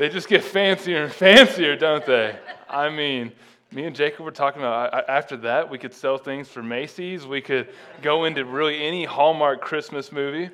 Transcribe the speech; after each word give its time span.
they 0.00 0.08
just 0.08 0.28
get 0.28 0.42
fancier 0.42 1.04
and 1.04 1.12
fancier, 1.26 1.76
don't 1.76 2.06
they? 2.06 2.34
I 2.70 2.88
mean, 2.88 3.32
me 3.70 3.84
and 3.84 3.94
Jacob 3.94 4.24
were 4.24 4.30
talking 4.30 4.62
about 4.62 5.06
after 5.10 5.36
that, 5.38 5.68
we 5.68 5.76
could 5.76 5.92
sell 5.92 6.16
things 6.16 6.48
for 6.48 6.62
Macy's. 6.62 7.26
We 7.26 7.42
could 7.42 7.68
go 8.00 8.24
into 8.24 8.46
really 8.46 8.82
any 8.82 9.04
Hallmark 9.04 9.60
Christmas 9.60 10.10
movie. 10.10 10.48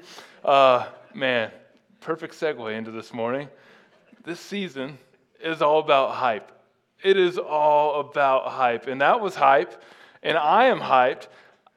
Uh, 0.44 0.86
man, 1.14 1.52
perfect 2.00 2.34
segue 2.34 2.76
into 2.76 2.90
this 2.90 3.14
morning. 3.14 3.48
This 4.24 4.40
season 4.40 4.98
is 5.40 5.62
all 5.62 5.78
about 5.78 6.16
hype. 6.16 6.50
It 7.04 7.16
is 7.16 7.38
all 7.38 8.00
about 8.00 8.48
hype. 8.48 8.88
And 8.88 9.00
that 9.00 9.20
was 9.20 9.36
hype. 9.36 9.80
And 10.24 10.36
I 10.36 10.64
am 10.64 10.80
hyped. 10.80 11.28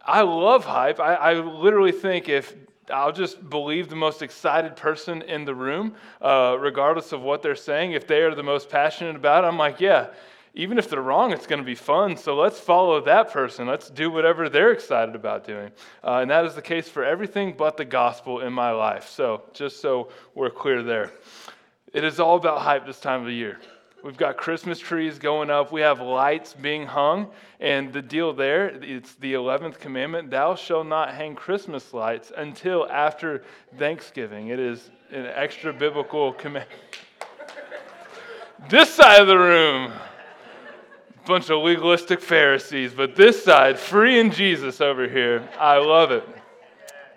I 0.04 0.22
love 0.22 0.66
hype. 0.66 1.00
I, 1.00 1.14
I 1.14 1.34
literally 1.36 1.92
think 1.92 2.30
if 2.30 2.56
I'll 2.92 3.12
just 3.12 3.50
believe 3.50 3.90
the 3.90 3.96
most 3.96 4.22
excited 4.22 4.76
person 4.76 5.22
in 5.22 5.46
the 5.46 5.56
room, 5.56 5.96
uh, 6.22 6.58
regardless 6.60 7.12
of 7.12 7.22
what 7.22 7.42
they're 7.42 7.56
saying, 7.56 7.94
if 7.94 8.08
they 8.08 8.22
are 8.22 8.34
the 8.36 8.44
most 8.44 8.70
passionate 8.70 9.16
about 9.16 9.44
it, 9.44 9.48
I'm 9.48 9.58
like, 9.58 9.80
yeah 9.80 10.08
even 10.54 10.78
if 10.78 10.90
they're 10.90 11.02
wrong, 11.02 11.32
it's 11.32 11.48
going 11.48 11.60
to 11.60 11.66
be 11.66 11.76
fun. 11.76 12.18
So 12.18 12.36
let's 12.36 12.60
follow 12.60 13.00
that 13.02 13.32
person. 13.32 13.68
Let's 13.68 13.90
do 13.90 14.10
whatever 14.10 14.50
they're 14.50 14.72
excited 14.72 15.16
about 15.16 15.46
doing. 15.46 15.72
Uh, 16.04 16.20
and 16.22 16.32
that 16.32 16.46
is 16.46 16.56
the 16.56 16.62
case 16.62 16.90
for 16.90 17.04
everything 17.04 17.54
but 17.58 17.78
the 17.78 17.86
gospel 17.86 18.42
in 18.42 18.52
my 18.52 18.72
life. 18.72 19.08
So 19.10 19.44
just 19.54 19.82
so 19.82 20.10
we're 20.34 20.50
clear 20.50 20.82
there, 20.82 21.12
it 21.94 22.04
is 22.04 22.20
all 22.20 22.36
about 22.36 22.62
hype 22.62 22.86
this 22.86 23.00
time 23.00 23.22
of 23.22 23.28
the 23.28 23.34
year. 23.34 23.60
We've 24.04 24.18
got 24.18 24.38
Christmas 24.38 24.80
trees 24.80 25.20
going 25.20 25.50
up. 25.50 25.72
We 25.72 25.82
have 25.82 26.00
lights 26.00 26.54
being 26.54 26.86
hung. 26.86 27.32
And 27.60 27.92
the 27.92 28.02
deal 28.02 28.32
there, 28.34 28.68
it's 28.68 29.16
the 29.16 29.34
11th 29.34 29.80
commandment 29.80 30.32
Thou 30.32 30.56
shalt 30.56 30.88
not 30.88 31.14
hang 31.14 31.36
Christmas 31.36 31.94
lights 31.94 32.32
until 32.36 32.90
after 32.90 33.44
Thanksgiving. 33.78 34.48
It 34.48 34.60
is 34.60 34.90
an 35.12 35.26
extra 35.26 35.74
biblical 35.74 36.32
command. 36.34 36.68
this 38.70 38.94
side 38.94 39.22
of 39.22 39.28
the 39.28 39.38
room 39.38 39.92
bunch 41.30 41.52
of 41.52 41.62
legalistic 41.62 42.22
Pharisees, 42.22 42.92
but 42.92 43.16
this 43.16 43.44
side, 43.44 43.78
free 43.78 44.20
in 44.20 44.32
Jesus 44.32 44.82
over 44.82 45.08
here. 45.08 45.48
I 45.60 45.78
love 45.78 46.10
it. 46.10 46.28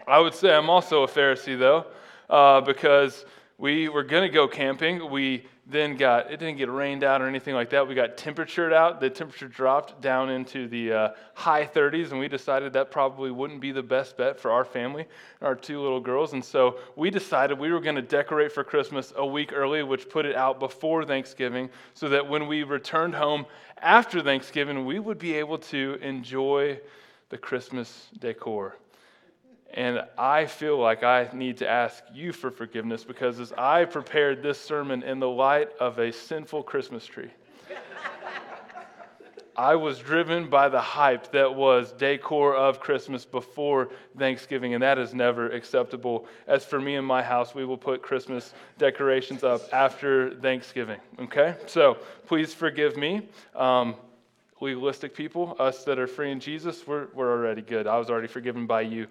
I 0.06 0.18
would 0.18 0.34
say 0.34 0.54
I'm 0.54 0.68
also 0.68 1.02
a 1.04 1.08
Pharisee, 1.08 1.58
though, 1.58 1.86
uh, 2.28 2.60
because 2.60 3.24
we 3.56 3.88
were 3.88 4.02
going 4.02 4.28
to 4.28 4.28
go 4.28 4.46
camping. 4.46 5.10
We 5.10 5.46
then 5.64 5.96
got, 5.96 6.32
it 6.32 6.38
didn't 6.38 6.58
get 6.58 6.68
rained 6.68 7.04
out 7.04 7.22
or 7.22 7.28
anything 7.28 7.54
like 7.54 7.70
that. 7.70 7.86
We 7.86 7.94
got 7.94 8.16
temperatured 8.16 8.72
out. 8.72 9.00
The 9.00 9.08
temperature 9.08 9.46
dropped 9.46 10.00
down 10.02 10.28
into 10.28 10.66
the 10.66 10.92
uh, 10.92 11.08
high 11.34 11.64
30s, 11.64 12.10
and 12.10 12.18
we 12.18 12.26
decided 12.26 12.72
that 12.72 12.90
probably 12.90 13.30
wouldn't 13.30 13.60
be 13.60 13.70
the 13.70 13.82
best 13.82 14.16
bet 14.16 14.40
for 14.40 14.50
our 14.50 14.64
family, 14.64 15.06
our 15.40 15.54
two 15.54 15.80
little 15.80 16.00
girls. 16.00 16.32
And 16.32 16.44
so 16.44 16.78
we 16.96 17.10
decided 17.10 17.58
we 17.58 17.70
were 17.70 17.80
going 17.80 17.94
to 17.94 18.02
decorate 18.02 18.50
for 18.50 18.64
Christmas 18.64 19.12
a 19.16 19.24
week 19.24 19.52
early, 19.52 19.84
which 19.84 20.08
put 20.08 20.26
it 20.26 20.34
out 20.34 20.58
before 20.58 21.04
Thanksgiving, 21.04 21.70
so 21.94 22.08
that 22.08 22.28
when 22.28 22.48
we 22.48 22.64
returned 22.64 23.14
home 23.14 23.46
after 23.78 24.20
Thanksgiving, 24.20 24.84
we 24.84 24.98
would 24.98 25.18
be 25.18 25.34
able 25.34 25.58
to 25.58 25.96
enjoy 26.02 26.80
the 27.28 27.38
Christmas 27.38 28.08
decor. 28.18 28.76
And 29.74 30.02
I 30.18 30.46
feel 30.46 30.78
like 30.78 31.02
I 31.02 31.28
need 31.32 31.58
to 31.58 31.68
ask 31.68 32.04
you 32.12 32.32
for 32.32 32.50
forgiveness 32.50 33.04
because 33.04 33.40
as 33.40 33.52
I 33.56 33.86
prepared 33.86 34.42
this 34.42 34.60
sermon 34.60 35.02
in 35.02 35.18
the 35.18 35.28
light 35.28 35.70
of 35.80 35.98
a 35.98 36.12
sinful 36.12 36.64
Christmas 36.64 37.06
tree, 37.06 37.30
I 39.56 39.74
was 39.76 39.98
driven 39.98 40.50
by 40.50 40.68
the 40.68 40.80
hype 40.80 41.32
that 41.32 41.54
was 41.54 41.92
decor 41.92 42.54
of 42.54 42.80
Christmas 42.80 43.24
before 43.24 43.88
Thanksgiving, 44.18 44.74
and 44.74 44.82
that 44.82 44.98
is 44.98 45.14
never 45.14 45.48
acceptable. 45.50 46.26
As 46.46 46.66
for 46.66 46.78
me 46.78 46.96
and 46.96 47.06
my 47.06 47.22
house, 47.22 47.54
we 47.54 47.64
will 47.64 47.78
put 47.78 48.02
Christmas 48.02 48.52
decorations 48.76 49.42
up 49.42 49.62
after 49.72 50.34
Thanksgiving. 50.34 51.00
Okay? 51.18 51.54
So 51.66 51.96
please 52.26 52.52
forgive 52.52 52.98
me. 52.98 53.28
Um, 53.54 53.94
legalistic 54.60 55.14
people, 55.14 55.56
us 55.58 55.82
that 55.84 55.98
are 55.98 56.06
free 56.06 56.30
in 56.30 56.40
Jesus, 56.40 56.86
we're, 56.86 57.08
we're 57.14 57.32
already 57.32 57.62
good. 57.62 57.86
I 57.86 57.98
was 57.98 58.10
already 58.10 58.28
forgiven 58.28 58.66
by 58.66 58.82
you. 58.82 59.08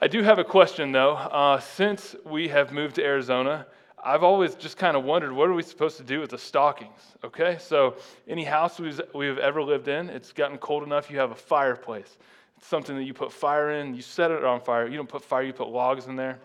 I 0.00 0.06
do 0.06 0.22
have 0.22 0.38
a 0.38 0.44
question 0.44 0.92
though. 0.92 1.14
Uh, 1.14 1.58
since 1.58 2.14
we 2.24 2.46
have 2.48 2.70
moved 2.70 2.94
to 2.96 3.04
Arizona, 3.04 3.66
I've 4.02 4.22
always 4.22 4.54
just 4.54 4.76
kind 4.76 4.96
of 4.96 5.02
wondered 5.02 5.32
what 5.32 5.48
are 5.48 5.54
we 5.54 5.64
supposed 5.64 5.96
to 5.96 6.04
do 6.04 6.20
with 6.20 6.30
the 6.30 6.38
stockings? 6.38 7.00
Okay, 7.24 7.56
so 7.58 7.96
any 8.28 8.44
house 8.44 8.78
we've, 8.78 9.00
we've 9.12 9.38
ever 9.38 9.60
lived 9.60 9.88
in, 9.88 10.08
it's 10.08 10.32
gotten 10.32 10.56
cold 10.58 10.84
enough, 10.84 11.10
you 11.10 11.18
have 11.18 11.32
a 11.32 11.34
fireplace. 11.34 12.16
It's 12.58 12.68
something 12.68 12.94
that 12.94 13.02
you 13.02 13.12
put 13.12 13.32
fire 13.32 13.72
in, 13.72 13.92
you 13.92 14.00
set 14.00 14.30
it 14.30 14.44
on 14.44 14.60
fire. 14.60 14.86
You 14.86 14.96
don't 14.96 15.08
put 15.08 15.24
fire, 15.24 15.42
you 15.42 15.52
put 15.52 15.68
logs 15.68 16.06
in 16.06 16.14
there. 16.14 16.38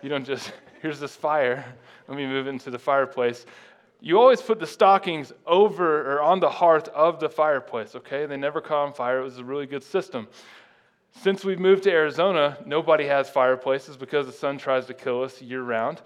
You 0.00 0.08
don't 0.08 0.24
just, 0.24 0.50
here's 0.80 0.98
this 0.98 1.14
fire, 1.14 1.66
let 2.08 2.16
me 2.16 2.26
move 2.26 2.46
into 2.46 2.70
the 2.70 2.78
fireplace. 2.78 3.44
You 4.00 4.18
always 4.18 4.40
put 4.40 4.58
the 4.58 4.66
stockings 4.66 5.34
over 5.46 6.14
or 6.14 6.22
on 6.22 6.40
the 6.40 6.50
hearth 6.50 6.88
of 6.88 7.20
the 7.20 7.28
fireplace, 7.28 7.94
okay? 7.94 8.24
They 8.24 8.38
never 8.38 8.62
caught 8.62 8.86
on 8.86 8.92
fire. 8.94 9.20
It 9.20 9.24
was 9.24 9.36
a 9.36 9.44
really 9.44 9.66
good 9.66 9.82
system. 9.82 10.28
Since 11.22 11.44
we've 11.44 11.58
moved 11.58 11.84
to 11.84 11.90
Arizona, 11.90 12.58
nobody 12.66 13.06
has 13.06 13.28
fireplaces 13.28 13.96
because 13.96 14.26
the 14.26 14.32
sun 14.32 14.58
tries 14.58 14.86
to 14.86 14.94
kill 14.94 15.22
us 15.22 15.40
year 15.40 15.62
round. 15.62 16.02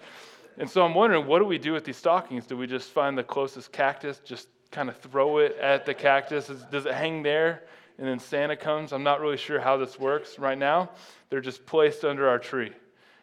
And 0.57 0.69
so 0.69 0.83
I'm 0.83 0.93
wondering, 0.93 1.27
what 1.27 1.39
do 1.39 1.45
we 1.45 1.57
do 1.57 1.73
with 1.73 1.85
these 1.85 1.97
stockings? 1.97 2.45
Do 2.45 2.57
we 2.57 2.65
just 2.65 2.89
find 2.89 3.17
the 3.17 3.23
closest 3.23 3.71
cactus, 3.71 4.19
just 4.19 4.47
kind 4.71 4.89
of 4.89 4.97
throw 4.97 5.39
it 5.39 5.57
at 5.57 5.85
the 5.85 5.93
cactus? 5.93 6.49
Does 6.71 6.85
it 6.85 6.93
hang 6.93 7.23
there 7.23 7.63
and 7.97 8.07
then 8.07 8.19
Santa 8.19 8.55
comes? 8.55 8.93
I'm 8.93 9.03
not 9.03 9.21
really 9.21 9.37
sure 9.37 9.59
how 9.59 9.77
this 9.77 9.99
works 9.99 10.39
right 10.39 10.57
now. 10.57 10.89
They're 11.29 11.41
just 11.41 11.65
placed 11.65 12.03
under 12.03 12.27
our 12.27 12.39
tree. 12.39 12.71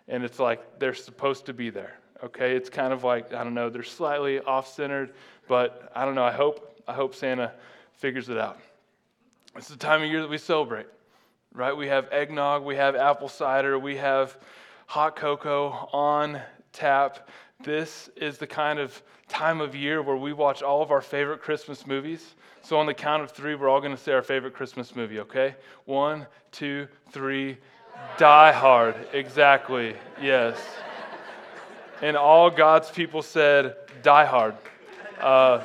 And 0.08 0.22
it's 0.24 0.38
like 0.38 0.78
they're 0.78 0.94
supposed 0.94 1.46
to 1.46 1.54
be 1.54 1.70
there. 1.70 1.98
Okay? 2.22 2.54
It's 2.54 2.70
kind 2.70 2.92
of 2.92 3.02
like, 3.02 3.32
I 3.32 3.42
don't 3.42 3.54
know, 3.54 3.70
they're 3.70 3.82
slightly 3.82 4.40
off 4.40 4.72
centered, 4.72 5.14
but 5.48 5.90
I 5.96 6.04
don't 6.04 6.14
know. 6.14 6.24
I 6.24 6.32
hope, 6.32 6.80
I 6.86 6.92
hope 6.92 7.14
Santa 7.14 7.52
figures 7.94 8.28
it 8.28 8.38
out. 8.38 8.60
It's 9.56 9.68
the 9.68 9.76
time 9.76 10.02
of 10.02 10.08
year 10.08 10.20
that 10.20 10.30
we 10.30 10.38
celebrate 10.38 10.86
right? 11.58 11.76
We 11.76 11.88
have 11.88 12.06
eggnog, 12.12 12.62
we 12.62 12.76
have 12.76 12.94
apple 12.94 13.28
cider, 13.28 13.80
we 13.80 13.96
have 13.96 14.38
hot 14.86 15.16
cocoa 15.16 15.88
on 15.92 16.40
tap. 16.72 17.28
This 17.64 18.08
is 18.14 18.38
the 18.38 18.46
kind 18.46 18.78
of 18.78 19.02
time 19.26 19.60
of 19.60 19.74
year 19.74 20.00
where 20.00 20.16
we 20.16 20.32
watch 20.32 20.62
all 20.62 20.82
of 20.82 20.92
our 20.92 21.00
favorite 21.00 21.42
Christmas 21.42 21.84
movies. 21.84 22.36
So, 22.62 22.78
on 22.78 22.86
the 22.86 22.94
count 22.94 23.24
of 23.24 23.32
three, 23.32 23.56
we're 23.56 23.68
all 23.68 23.80
going 23.80 23.94
to 23.94 24.00
say 24.00 24.12
our 24.12 24.22
favorite 24.22 24.54
Christmas 24.54 24.94
movie, 24.94 25.18
okay? 25.18 25.56
One, 25.84 26.28
two, 26.52 26.86
three. 27.10 27.58
Die 28.18 28.52
Hard. 28.52 28.94
Exactly. 29.12 29.96
Yes. 30.22 30.56
And 32.02 32.16
all 32.16 32.50
God's 32.50 32.88
people 32.88 33.20
said, 33.20 33.74
Die 34.02 34.24
Hard. 34.24 34.54
Uh, 35.20 35.64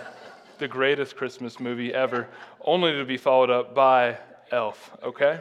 the 0.58 0.68
greatest 0.68 1.16
Christmas 1.16 1.60
movie 1.60 1.94
ever, 1.94 2.28
only 2.66 2.94
to 2.94 3.06
be 3.06 3.18
followed 3.18 3.52
up 3.52 3.75
by 3.75 4.18
Elf, 4.52 4.92
okay? 5.04 5.40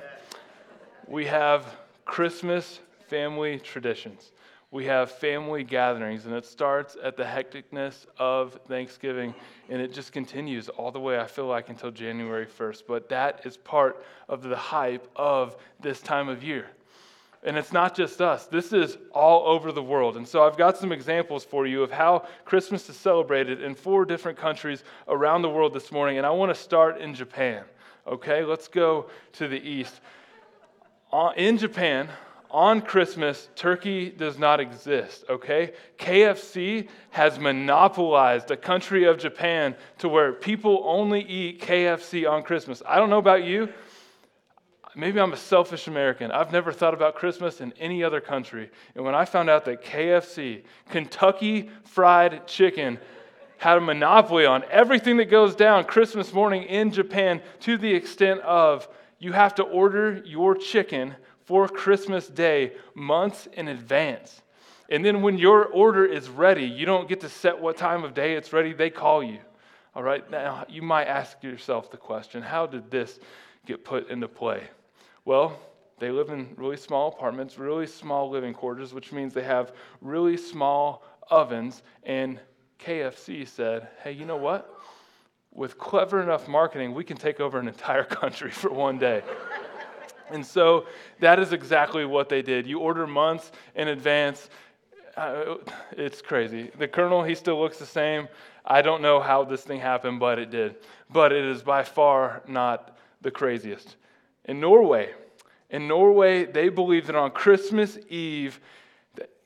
We 1.09 1.27
have 1.27 1.67
Christmas 2.05 2.81
family 3.09 3.59
traditions. 3.59 4.33
We 4.71 4.87
have 4.87 5.11
family 5.11 5.65
gatherings, 5.65 6.25
and 6.25 6.35
it 6.35 6.47
starts 6.47 6.97
at 7.03 7.17
the 7.19 7.25
hecticness 7.25 8.07
of 8.19 8.59
Thanksgiving, 8.67 9.35
and 9.69 9.83
it 9.83 9.93
just 9.93 10.13
continues 10.13 10.71
all 10.71 10.91
the 10.91 10.99
way, 10.99 11.21
I 11.21 11.27
feel 11.27 11.47
like, 11.47 11.69
until 11.69 11.91
January 11.91 12.47
1st. 12.47 12.85
But 12.89 13.11
that 13.11 13.45
is 13.45 13.59
part 13.59 14.03
of 14.31 14.43
the 14.43 14.57
hype 14.57 15.07
of 15.15 15.57
this 15.81 16.01
time 16.01 16.31
of 16.31 16.43
year. 16.43 16.69
And 17.45 17.59
it's 17.59 17.73
not 17.73 17.95
just 17.95 18.23
us, 18.23 18.47
this 18.47 18.73
is 18.73 18.97
all 19.13 19.47
over 19.47 19.73
the 19.73 19.83
world. 19.83 20.17
And 20.17 20.27
so 20.27 20.47
I've 20.47 20.57
got 20.57 20.79
some 20.79 20.93
examples 20.93 21.45
for 21.45 21.67
you 21.67 21.83
of 21.83 21.91
how 21.91 22.27
Christmas 22.45 22.89
is 22.89 22.97
celebrated 22.97 23.61
in 23.61 23.75
four 23.75 24.05
different 24.05 24.39
countries 24.39 24.85
around 25.09 25.43
the 25.43 25.51
world 25.51 25.75
this 25.75 25.91
morning. 25.91 26.19
And 26.19 26.27
I 26.27 26.31
want 26.31 26.55
to 26.55 26.61
start 26.61 26.99
in 26.99 27.15
Japan. 27.15 27.65
Okay, 28.07 28.45
let's 28.45 28.69
go 28.69 29.11
to 29.35 29.49
the 29.49 29.61
east 29.61 30.01
Uh, 31.13 31.31
in 31.37 31.59
Japan, 31.59 32.09
on 32.51 32.81
Christmas, 32.81 33.51
turkey 33.55 34.09
does 34.09 34.39
not 34.39 34.61
exist, 34.61 35.25
okay? 35.29 35.73
KFC 35.99 36.89
has 37.11 37.39
monopolized 37.39 38.49
the 38.49 38.57
country 38.57 39.05
of 39.05 39.19
Japan 39.19 39.75
to 39.99 40.09
where 40.09 40.33
people 40.33 40.83
only 40.87 41.21
eat 41.23 41.61
KFC 41.61 42.31
on 42.31 42.43
Christmas. 42.43 42.83
I 42.87 42.97
don't 42.97 43.11
know 43.11 43.19
about 43.19 43.45
you. 43.45 43.69
Maybe 44.95 45.21
I'm 45.21 45.35
a 45.35 45.39
selfish 45.39 45.87
American. 45.87 46.31
I've 46.31 46.53
never 46.53 46.73
thought 46.73 46.95
about 46.95 47.15
Christmas 47.15 47.61
in 47.61 47.73
any 47.79 48.03
other 48.03 48.21
country. 48.21 48.71
And 48.95 49.05
when 49.05 49.15
I 49.15 49.27
found 49.27 49.51
out 49.51 49.67
that 49.67 49.85
KFC, 49.85 50.63
Kentucky 50.89 51.71
Fried 51.85 52.47
Chicken, 52.47 52.99
had 53.59 53.79
a 53.79 53.81
monopoly 53.81 54.45
on 54.45 54.65
everything 54.71 55.19
that 55.19 55.31
goes 55.31 55.55
down 55.55 55.85
Christmas 55.85 56.33
morning 56.33 56.65
in 56.65 56.91
Japan 56.91 57.41
to 57.61 57.77
the 57.77 57.95
extent 57.95 58.41
of 58.41 58.89
you 59.23 59.31
have 59.31 59.55
to 59.55 59.63
order 59.63 60.21
your 60.25 60.57
chicken 60.57 61.15
for 61.45 61.69
Christmas 61.69 62.27
Day 62.27 62.73
months 62.97 63.47
in 63.53 63.69
advance. 63.69 64.43
And 64.89 65.05
then 65.05 65.23
when 65.23 65.39
your 65.39 65.67
order 65.67 66.05
is 66.05 66.29
ready, 66.29 66.65
you 66.65 66.87
don't 66.87 67.09
get 67.09 67.21
to 67.21 67.29
set 67.29 67.61
what 67.61 67.77
time 67.77 68.03
of 68.03 68.15
day 68.15 68.35
it's 68.35 68.53
ready, 68.53 68.73
they 68.73 68.91
call 68.91 69.23
you. 69.23 69.39
All 69.95 70.03
right, 70.03 70.29
now 70.29 70.67
you 70.69 70.83
might 70.83 71.05
ask 71.05 71.41
yourself 71.45 71.89
the 71.89 71.97
question 71.97 72.43
how 72.43 72.67
did 72.67 72.91
this 72.91 73.21
get 73.65 73.85
put 73.85 74.11
into 74.11 74.27
play? 74.27 74.65
Well, 75.25 75.57
they 76.01 76.11
live 76.11 76.31
in 76.31 76.55
really 76.57 76.77
small 76.77 77.13
apartments, 77.13 77.59
really 77.59 77.87
small 77.87 78.29
living 78.29 78.53
quarters, 78.53 78.93
which 78.93 79.13
means 79.13 79.33
they 79.33 79.45
have 79.45 79.73
really 80.01 80.37
small 80.37 81.05
ovens 81.31 81.85
and 82.03 82.41
KFC 82.81 83.47
said, 83.47 83.87
hey, 84.03 84.11
you 84.11 84.25
know 84.25 84.37
what? 84.37 84.82
With 85.55 85.79
clever 85.79 86.23
enough 86.23 86.49
marketing, 86.49 86.95
we 86.95 87.05
can 87.05 87.17
take 87.17 87.41
over 87.41 87.59
an 87.59 87.69
entire 87.69 88.05
country 88.21 88.51
for 88.51 88.71
one 88.71 88.99
day. 88.99 89.23
and 90.31 90.45
so 90.45 90.87
that 91.21 91.39
is 91.39 91.53
exactly 91.53 92.05
what 92.05 92.29
they 92.29 92.43
did. 92.43 92.67
You 92.67 92.79
order 92.79 93.07
months 93.07 93.53
in 93.75 93.89
advance. 93.89 94.49
Uh, 95.17 95.57
it's 95.93 96.23
crazy. 96.23 96.71
The 96.79 96.89
colonel, 96.89 97.23
he 97.23 97.35
still 97.35 97.61
looks 97.61 97.79
the 97.79 97.87
same. 97.87 98.29
I 98.65 98.81
don't 98.81 99.03
know 99.03 99.21
how 99.21 99.45
this 99.45 99.63
thing 99.63 99.81
happened, 99.81 100.21
but 100.21 100.39
it 100.39 100.51
did. 100.51 100.77
But 101.11 101.33
it 101.33 101.45
is 101.45 101.63
by 101.63 101.83
far 101.83 102.43
not 102.49 102.97
the 103.21 103.31
craziest. 103.31 103.97
In 104.47 104.59
Norway, 104.59 105.13
in 105.69 105.89
Norway, 105.89 106.45
they 106.45 106.69
believe 106.69 107.07
that 107.07 107.17
on 107.17 107.31
Christmas 107.31 107.99
Eve, 108.09 108.61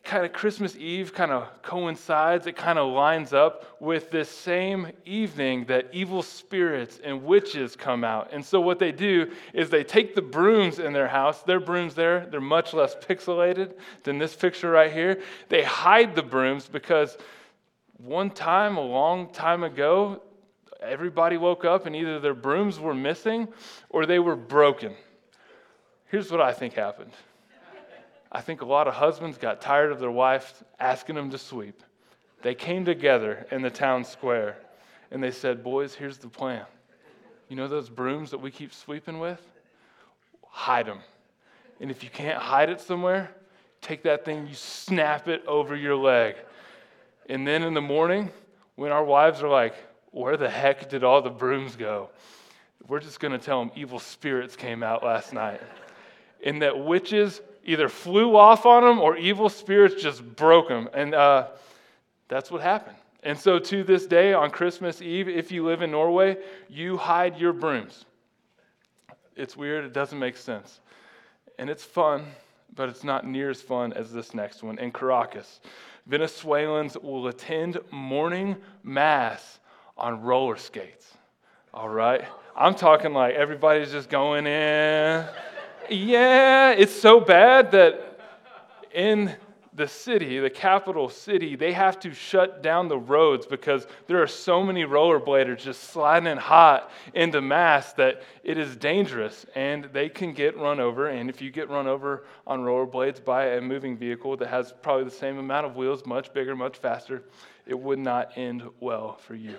kind 0.06 0.24
of 0.24 0.32
Christmas 0.32 0.76
Eve 0.76 1.12
kind 1.12 1.32
of 1.32 1.48
coincides, 1.62 2.46
it 2.46 2.56
kind 2.56 2.78
of 2.78 2.92
lines 2.92 3.32
up 3.32 3.76
with 3.80 4.10
this 4.10 4.30
same 4.30 4.86
evening 5.04 5.64
that 5.64 5.88
evil 5.92 6.22
spirits 6.22 7.00
and 7.02 7.24
witches 7.24 7.74
come 7.74 8.04
out. 8.04 8.30
And 8.32 8.44
so, 8.44 8.60
what 8.60 8.78
they 8.78 8.92
do 8.92 9.30
is 9.52 9.68
they 9.68 9.82
take 9.82 10.14
the 10.14 10.22
brooms 10.22 10.78
in 10.78 10.92
their 10.92 11.08
house, 11.08 11.42
their 11.42 11.58
brooms 11.58 11.94
there, 11.94 12.26
they're 12.30 12.40
much 12.40 12.72
less 12.72 12.94
pixelated 12.94 13.74
than 14.04 14.18
this 14.18 14.34
picture 14.36 14.70
right 14.70 14.92
here. 14.92 15.20
They 15.48 15.64
hide 15.64 16.14
the 16.14 16.22
brooms 16.22 16.68
because 16.68 17.18
one 17.98 18.30
time, 18.30 18.76
a 18.76 18.84
long 18.84 19.32
time 19.32 19.64
ago, 19.64 20.22
everybody 20.80 21.36
woke 21.36 21.64
up 21.64 21.84
and 21.86 21.96
either 21.96 22.20
their 22.20 22.34
brooms 22.34 22.78
were 22.78 22.94
missing 22.94 23.48
or 23.90 24.06
they 24.06 24.20
were 24.20 24.36
broken. 24.36 24.94
Here's 26.06 26.30
what 26.30 26.40
I 26.40 26.52
think 26.52 26.74
happened 26.74 27.10
I 28.36 28.42
think 28.42 28.60
a 28.60 28.66
lot 28.66 28.86
of 28.86 28.92
husbands 28.92 29.38
got 29.38 29.62
tired 29.62 29.90
of 29.90 29.98
their 29.98 30.10
wives 30.10 30.62
asking 30.78 31.14
them 31.14 31.30
to 31.30 31.38
sweep. 31.38 31.82
They 32.42 32.54
came 32.54 32.84
together 32.84 33.46
in 33.50 33.62
the 33.62 33.70
town 33.70 34.04
square 34.04 34.58
and 35.10 35.22
they 35.22 35.30
said, 35.30 35.64
Boys, 35.64 35.94
here's 35.94 36.18
the 36.18 36.28
plan. 36.28 36.66
You 37.48 37.56
know 37.56 37.66
those 37.66 37.88
brooms 37.88 38.32
that 38.32 38.38
we 38.38 38.50
keep 38.50 38.74
sweeping 38.74 39.20
with? 39.20 39.40
Hide 40.50 40.84
them. 40.84 40.98
And 41.80 41.90
if 41.90 42.04
you 42.04 42.10
can't 42.10 42.36
hide 42.36 42.68
it 42.68 42.78
somewhere, 42.78 43.30
take 43.80 44.02
that 44.02 44.26
thing, 44.26 44.46
you 44.46 44.54
snap 44.54 45.28
it 45.28 45.42
over 45.46 45.74
your 45.74 45.96
leg. 45.96 46.36
And 47.30 47.46
then 47.46 47.62
in 47.62 47.72
the 47.72 47.80
morning, 47.80 48.30
when 48.74 48.92
our 48.92 49.02
wives 49.02 49.42
are 49.42 49.48
like, 49.48 49.76
Where 50.10 50.36
the 50.36 50.50
heck 50.50 50.90
did 50.90 51.04
all 51.04 51.22
the 51.22 51.30
brooms 51.30 51.74
go? 51.74 52.10
We're 52.86 53.00
just 53.00 53.18
going 53.18 53.32
to 53.32 53.38
tell 53.38 53.60
them 53.60 53.72
evil 53.74 53.98
spirits 53.98 54.56
came 54.56 54.82
out 54.82 55.02
last 55.02 55.32
night. 55.32 55.62
And 56.44 56.60
that 56.60 56.78
witches 56.78 57.40
either 57.66 57.88
flew 57.88 58.36
off 58.36 58.64
on 58.64 58.84
them 58.84 59.00
or 59.00 59.16
evil 59.16 59.48
spirits 59.48 60.00
just 60.00 60.24
broke 60.36 60.68
them. 60.68 60.88
And 60.94 61.14
uh, 61.14 61.48
that's 62.28 62.50
what 62.50 62.62
happened. 62.62 62.96
And 63.22 63.36
so 63.38 63.58
to 63.58 63.82
this 63.82 64.06
day, 64.06 64.32
on 64.32 64.50
Christmas 64.50 65.02
Eve, 65.02 65.28
if 65.28 65.50
you 65.50 65.64
live 65.66 65.82
in 65.82 65.90
Norway, 65.90 66.38
you 66.68 66.96
hide 66.96 67.36
your 67.36 67.52
brooms. 67.52 68.04
It's 69.34 69.56
weird, 69.56 69.84
it 69.84 69.92
doesn't 69.92 70.18
make 70.18 70.36
sense. 70.36 70.80
And 71.58 71.68
it's 71.68 71.82
fun, 71.82 72.24
but 72.74 72.88
it's 72.88 73.02
not 73.02 73.26
near 73.26 73.50
as 73.50 73.60
fun 73.60 73.92
as 73.94 74.12
this 74.12 74.32
next 74.32 74.62
one. 74.62 74.78
In 74.78 74.92
Caracas, 74.92 75.60
Venezuelans 76.06 76.96
will 76.96 77.26
attend 77.26 77.78
morning 77.90 78.56
mass 78.84 79.58
on 79.98 80.22
roller 80.22 80.56
skates. 80.56 81.12
All 81.74 81.88
right? 81.88 82.24
I'm 82.54 82.76
talking 82.76 83.12
like 83.12 83.34
everybody's 83.34 83.90
just 83.90 84.08
going 84.08 84.46
in 84.46 85.26
yeah, 85.90 86.72
it's 86.72 86.94
so 86.94 87.20
bad 87.20 87.70
that 87.72 88.20
in 88.92 89.34
the 89.76 89.86
city, 89.86 90.38
the 90.38 90.48
capital 90.48 91.08
city, 91.10 91.54
they 91.54 91.72
have 91.72 92.00
to 92.00 92.12
shut 92.12 92.62
down 92.62 92.88
the 92.88 92.98
roads 92.98 93.46
because 93.46 93.86
there 94.06 94.22
are 94.22 94.26
so 94.26 94.62
many 94.62 94.84
rollerbladers 94.84 95.58
just 95.58 95.84
sliding 95.84 96.26
in 96.26 96.38
hot 96.38 96.90
into 97.12 97.42
mass 97.42 97.92
that 97.92 98.22
it 98.42 98.56
is 98.56 98.74
dangerous 98.76 99.44
and 99.54 99.84
they 99.92 100.08
can 100.08 100.32
get 100.32 100.56
run 100.56 100.80
over. 100.80 101.08
And 101.08 101.28
if 101.28 101.42
you 101.42 101.50
get 101.50 101.68
run 101.68 101.86
over 101.86 102.24
on 102.46 102.60
rollerblades 102.60 103.22
by 103.22 103.48
a 103.48 103.60
moving 103.60 103.98
vehicle 103.98 104.38
that 104.38 104.48
has 104.48 104.72
probably 104.82 105.04
the 105.04 105.10
same 105.10 105.36
amount 105.36 105.66
of 105.66 105.76
wheels, 105.76 106.06
much 106.06 106.32
bigger, 106.32 106.56
much 106.56 106.78
faster, 106.78 107.22
it 107.66 107.78
would 107.78 107.98
not 107.98 108.32
end 108.36 108.62
well 108.80 109.16
for 109.16 109.34
you. 109.34 109.56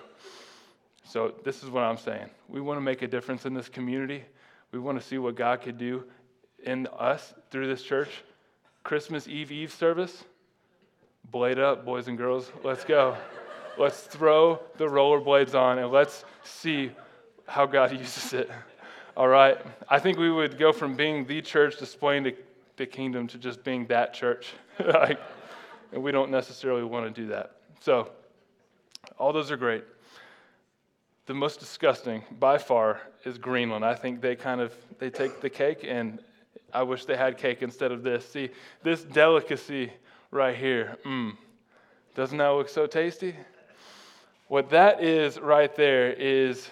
So, 1.03 1.35
this 1.45 1.63
is 1.63 1.69
what 1.69 1.83
I'm 1.83 1.97
saying. 1.97 2.29
We 2.49 2.59
want 2.59 2.77
to 2.77 2.81
make 2.81 3.01
a 3.01 3.07
difference 3.07 3.45
in 3.45 3.53
this 3.53 3.69
community. 3.69 4.25
We 4.73 4.79
want 4.79 4.99
to 4.99 5.07
see 5.07 5.17
what 5.17 5.35
God 5.35 5.61
could 5.61 5.77
do 5.77 6.03
in 6.67 6.85
us 6.99 7.33
through 7.49 7.67
this 7.67 7.81
church. 7.81 8.09
Christmas 8.83 9.27
Eve 9.27 9.51
Eve 9.51 9.71
service. 9.71 10.25
Blade 11.31 11.59
up, 11.59 11.85
boys 11.85 12.07
and 12.07 12.17
girls. 12.17 12.51
Let's 12.63 12.83
go. 12.83 13.17
let's 13.77 14.01
throw 14.01 14.59
the 14.77 14.85
rollerblades 14.85 15.55
on 15.55 15.79
and 15.79 15.91
let's 15.91 16.25
see 16.43 16.91
how 17.47 17.65
God 17.65 17.91
uses 17.91 18.33
it. 18.33 18.51
All 19.15 19.27
right. 19.27 19.57
I 19.89 19.97
think 19.99 20.17
we 20.17 20.29
would 20.29 20.59
go 20.59 20.71
from 20.71 20.95
being 20.95 21.25
the 21.25 21.41
church 21.41 21.79
displaying 21.79 22.23
the, 22.23 22.35
the 22.75 22.85
kingdom 22.85 23.27
to 23.27 23.37
just 23.37 23.63
being 23.63 23.87
that 23.87 24.13
church. 24.13 24.53
like, 24.85 25.19
and 25.93 26.03
we 26.03 26.11
don't 26.11 26.29
necessarily 26.29 26.83
want 26.83 27.13
to 27.13 27.21
do 27.21 27.27
that. 27.29 27.51
So, 27.79 28.11
all 29.17 29.31
those 29.31 29.51
are 29.51 29.57
great. 29.57 29.85
The 31.27 31.33
most 31.33 31.59
disgusting 31.59 32.23
by 32.39 32.57
far 32.57 33.01
is 33.23 33.37
Greenland. 33.37 33.85
I 33.85 33.95
think 33.95 34.21
they 34.21 34.35
kind 34.35 34.61
of 34.61 34.73
they 34.99 35.09
take 35.09 35.41
the 35.41 35.49
cake 35.49 35.85
and 35.87 36.19
I 36.73 36.83
wish 36.83 37.05
they 37.05 37.17
had 37.17 37.37
cake 37.37 37.61
instead 37.61 37.91
of 37.91 38.03
this. 38.03 38.27
See, 38.29 38.49
this 38.83 39.03
delicacy 39.03 39.91
right 40.31 40.55
here, 40.55 40.97
mmm, 41.05 41.37
doesn't 42.15 42.37
that 42.37 42.49
look 42.49 42.69
so 42.69 42.87
tasty? 42.87 43.35
What 44.47 44.69
that 44.69 45.03
is 45.03 45.39
right 45.39 45.73
there 45.75 46.11
is 46.11 46.69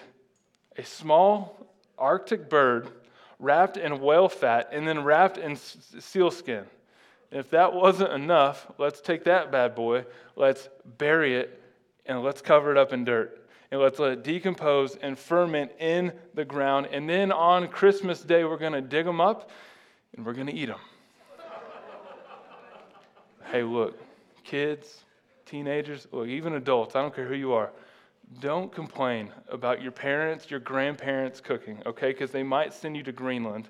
a 0.76 0.84
small 0.84 1.66
Arctic 1.98 2.48
bird 2.48 2.90
wrapped 3.38 3.76
in 3.76 4.00
whale 4.00 4.28
fat 4.28 4.70
and 4.72 4.86
then 4.86 5.04
wrapped 5.04 5.38
in 5.38 5.56
seal 5.56 6.30
skin. 6.30 6.64
If 7.30 7.50
that 7.50 7.72
wasn't 7.74 8.12
enough, 8.12 8.66
let's 8.78 9.00
take 9.00 9.24
that 9.24 9.50
bad 9.50 9.74
boy, 9.74 10.06
let's 10.36 10.68
bury 10.98 11.36
it, 11.36 11.60
and 12.06 12.22
let's 12.22 12.40
cover 12.40 12.70
it 12.70 12.78
up 12.78 12.92
in 12.92 13.04
dirt. 13.04 13.42
And 13.70 13.80
let's 13.80 13.98
let 13.98 14.12
it 14.12 14.22
decompose 14.22 14.96
and 14.96 15.18
ferment 15.18 15.72
in 15.80 16.12
the 16.34 16.44
ground. 16.44 16.88
And 16.92 17.08
then 17.08 17.32
on 17.32 17.66
Christmas 17.66 18.22
Day, 18.22 18.44
we're 18.44 18.58
going 18.58 18.72
to 18.72 18.80
dig 18.80 19.04
them 19.04 19.20
up 19.20 19.50
and 20.14 20.24
we're 20.24 20.32
going 20.32 20.46
to 20.46 20.54
eat 20.54 20.66
them. 20.66 20.78
hey, 23.50 23.62
look, 23.62 23.98
kids, 24.44 25.04
teenagers, 25.44 26.06
look, 26.12 26.28
even 26.28 26.54
adults, 26.54 26.96
I 26.96 27.02
don't 27.02 27.14
care 27.14 27.26
who 27.26 27.34
you 27.34 27.52
are, 27.52 27.70
don't 28.40 28.72
complain 28.72 29.30
about 29.48 29.82
your 29.82 29.92
parents, 29.92 30.50
your 30.50 30.60
grandparents 30.60 31.40
cooking, 31.40 31.80
okay? 31.86 32.08
Because 32.08 32.30
they 32.30 32.42
might 32.42 32.74
send 32.74 32.96
you 32.96 33.02
to 33.04 33.12
Greenland 33.12 33.68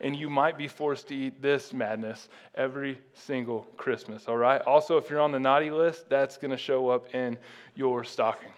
and 0.00 0.14
you 0.14 0.28
might 0.28 0.58
be 0.58 0.68
forced 0.68 1.08
to 1.08 1.14
eat 1.14 1.40
this 1.40 1.72
madness 1.72 2.28
every 2.54 2.98
single 3.14 3.66
Christmas, 3.76 4.28
all 4.28 4.36
right? 4.36 4.60
Also, 4.62 4.96
if 4.98 5.08
you're 5.08 5.20
on 5.20 5.32
the 5.32 5.40
naughty 5.40 5.70
list, 5.70 6.08
that's 6.08 6.36
going 6.36 6.50
to 6.50 6.56
show 6.56 6.88
up 6.88 7.14
in 7.14 7.36
your 7.74 8.04
stocking. 8.04 8.50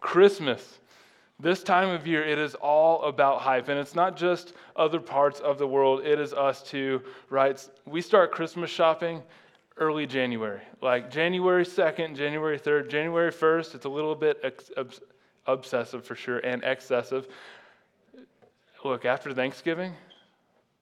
Christmas 0.00 0.78
this 1.38 1.62
time 1.62 1.90
of 1.90 2.06
year, 2.06 2.24
it 2.24 2.38
is 2.38 2.54
all 2.54 3.02
about 3.02 3.40
hype. 3.40 3.68
And 3.68 3.78
it's 3.78 3.94
not 3.94 4.16
just 4.16 4.54
other 4.74 5.00
parts 5.00 5.40
of 5.40 5.58
the 5.58 5.66
world, 5.66 6.04
it 6.04 6.18
is 6.18 6.32
us 6.32 6.62
too, 6.62 7.02
right? 7.28 7.62
We 7.84 8.00
start 8.00 8.32
Christmas 8.32 8.70
shopping 8.70 9.22
early 9.76 10.06
January, 10.06 10.62
like 10.80 11.10
January 11.10 11.64
2nd, 11.64 12.16
January 12.16 12.58
3rd, 12.58 12.88
January 12.88 13.30
1st. 13.30 13.74
It's 13.74 13.84
a 13.84 13.90
little 13.90 14.14
bit 14.14 14.38
ex- 14.42 14.70
obsessive 15.46 16.04
for 16.04 16.14
sure 16.14 16.38
and 16.38 16.64
excessive. 16.64 17.28
Look, 18.82 19.04
after 19.04 19.34
Thanksgiving, 19.34 19.92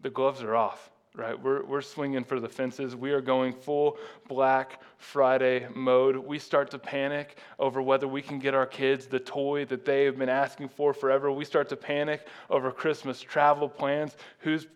the 0.01 0.11
gloves 0.11 0.43
are 0.43 0.55
off 0.55 0.91
right? 1.15 1.41
We're, 1.41 1.65
we're 1.65 1.81
swinging 1.81 2.25
for 2.25 2.41
the 2.41 2.49
fences. 2.49 2.97
We 2.97 3.13
are 3.13 3.21
going 3.21 3.53
full 3.53 3.99
Black 4.29 4.81
Friday 4.99 5.69
mode. 5.75 6.17
We 6.17 6.39
start 6.39 6.71
to 6.73 6.79
panic 6.79 7.39
over 7.59 7.81
whether 7.81 8.09
we 8.09 8.21
can 8.21 8.39
get 8.39 8.55
our 8.55 8.67
kids 8.67 9.07
the 9.07 9.21
toy 9.21 9.65
that 9.67 9.85
they 9.85 10.05
have 10.05 10.19
been 10.19 10.29
asking 10.29 10.71
for 10.71 10.93
forever. 10.93 11.31
We 11.31 11.45
start 11.45 11.69
to 11.69 11.77
panic 11.77 12.27
over 12.51 12.71
Christmas 12.73 13.21
travel 13.21 13.69
plans, 13.69 14.17
who's 14.39 14.67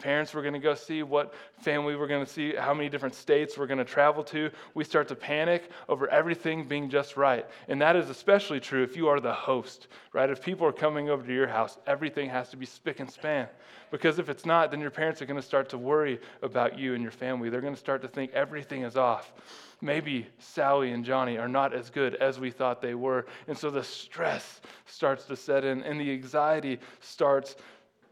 parents 0.00 0.34
we're 0.34 0.42
going 0.42 0.54
to 0.54 0.60
go 0.60 0.74
see, 0.74 1.02
what 1.02 1.34
family 1.60 1.94
we're 1.94 2.06
going 2.06 2.24
to 2.24 2.30
see, 2.30 2.54
how 2.54 2.74
many 2.74 2.88
different 2.88 3.14
states 3.14 3.56
we're 3.56 3.66
going 3.66 3.78
to 3.78 3.84
travel 3.84 4.24
to. 4.24 4.50
We 4.74 4.84
start 4.84 5.08
to 5.08 5.14
panic 5.14 5.70
over 5.88 6.08
everything 6.08 6.66
being 6.66 6.90
just 6.90 7.16
right. 7.16 7.46
And 7.68 7.80
that 7.82 7.96
is 7.96 8.10
especially 8.10 8.60
true 8.60 8.82
if 8.82 8.96
you 8.96 9.08
are 9.08 9.20
the 9.20 9.32
host, 9.32 9.88
right? 10.12 10.28
If 10.28 10.42
people 10.42 10.66
are 10.66 10.72
coming 10.72 11.10
over 11.10 11.24
to 11.24 11.32
your 11.32 11.46
house, 11.46 11.78
everything 11.86 12.28
has 12.30 12.48
to 12.50 12.56
be 12.56 12.66
spick 12.66 13.00
and 13.00 13.10
span. 13.10 13.46
Because 13.90 14.18
if 14.18 14.28
it's 14.28 14.46
not, 14.46 14.70
then 14.70 14.80
your 14.80 14.90
parents 14.90 15.20
are 15.20 15.26
going 15.26 15.40
to 15.40 15.46
start 15.46 15.68
to 15.70 15.78
worry 15.78 16.20
about 16.42 16.78
you 16.78 16.94
and 16.94 17.02
your 17.02 17.12
family. 17.12 17.50
They're 17.50 17.60
going 17.60 17.74
to 17.74 17.80
start 17.80 18.02
to 18.02 18.08
think 18.08 18.32
everything 18.32 18.82
is 18.82 18.96
off. 18.96 19.32
Maybe 19.80 20.26
Sally 20.38 20.92
and 20.92 21.04
Johnny 21.04 21.38
are 21.38 21.48
not 21.48 21.74
as 21.74 21.90
good 21.90 22.14
as 22.16 22.38
we 22.38 22.50
thought 22.50 22.82
they 22.82 22.94
were. 22.94 23.26
And 23.48 23.56
so 23.56 23.70
the 23.70 23.82
stress 23.82 24.60
starts 24.86 25.24
to 25.24 25.36
set 25.36 25.64
in 25.64 25.82
and 25.82 26.00
the 26.00 26.12
anxiety 26.12 26.78
starts 27.00 27.56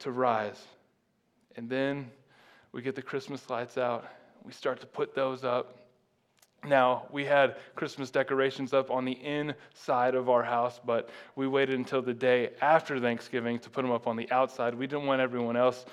to 0.01 0.11
rise. 0.11 0.67
And 1.59 1.69
then 1.69 2.09
we 2.71 2.83
get 2.83 2.95
the 2.95 3.03
Christmas 3.03 3.51
lights 3.51 3.77
out. 3.77 4.09
We 4.45 4.53
start 4.53 4.79
to 4.79 4.87
put 4.87 5.17
those 5.17 5.43
up. 5.43 5.77
Now, 6.65 7.09
we 7.11 7.25
had 7.25 7.57
Christmas 7.75 8.13
decorations 8.13 8.73
up 8.73 8.93
on 8.93 9.05
the 9.05 9.19
inside 9.25 10.15
of 10.15 10.29
our 10.29 10.45
house, 10.45 10.79
but 10.87 11.11
we 11.35 11.49
waited 11.49 11.77
until 11.77 12.01
the 12.01 12.15
day 12.15 12.51
after 12.63 13.01
Thanksgiving 13.01 13.59
to 13.59 13.71
put 13.71 13.83
them 13.83 13.91
up 13.91 14.07
on 14.07 14.15
the 14.15 14.31
outside. 14.31 14.73
We 14.73 14.87
didn't 14.87 15.07
want 15.07 15.21
everyone 15.21 15.57
else 15.57 15.85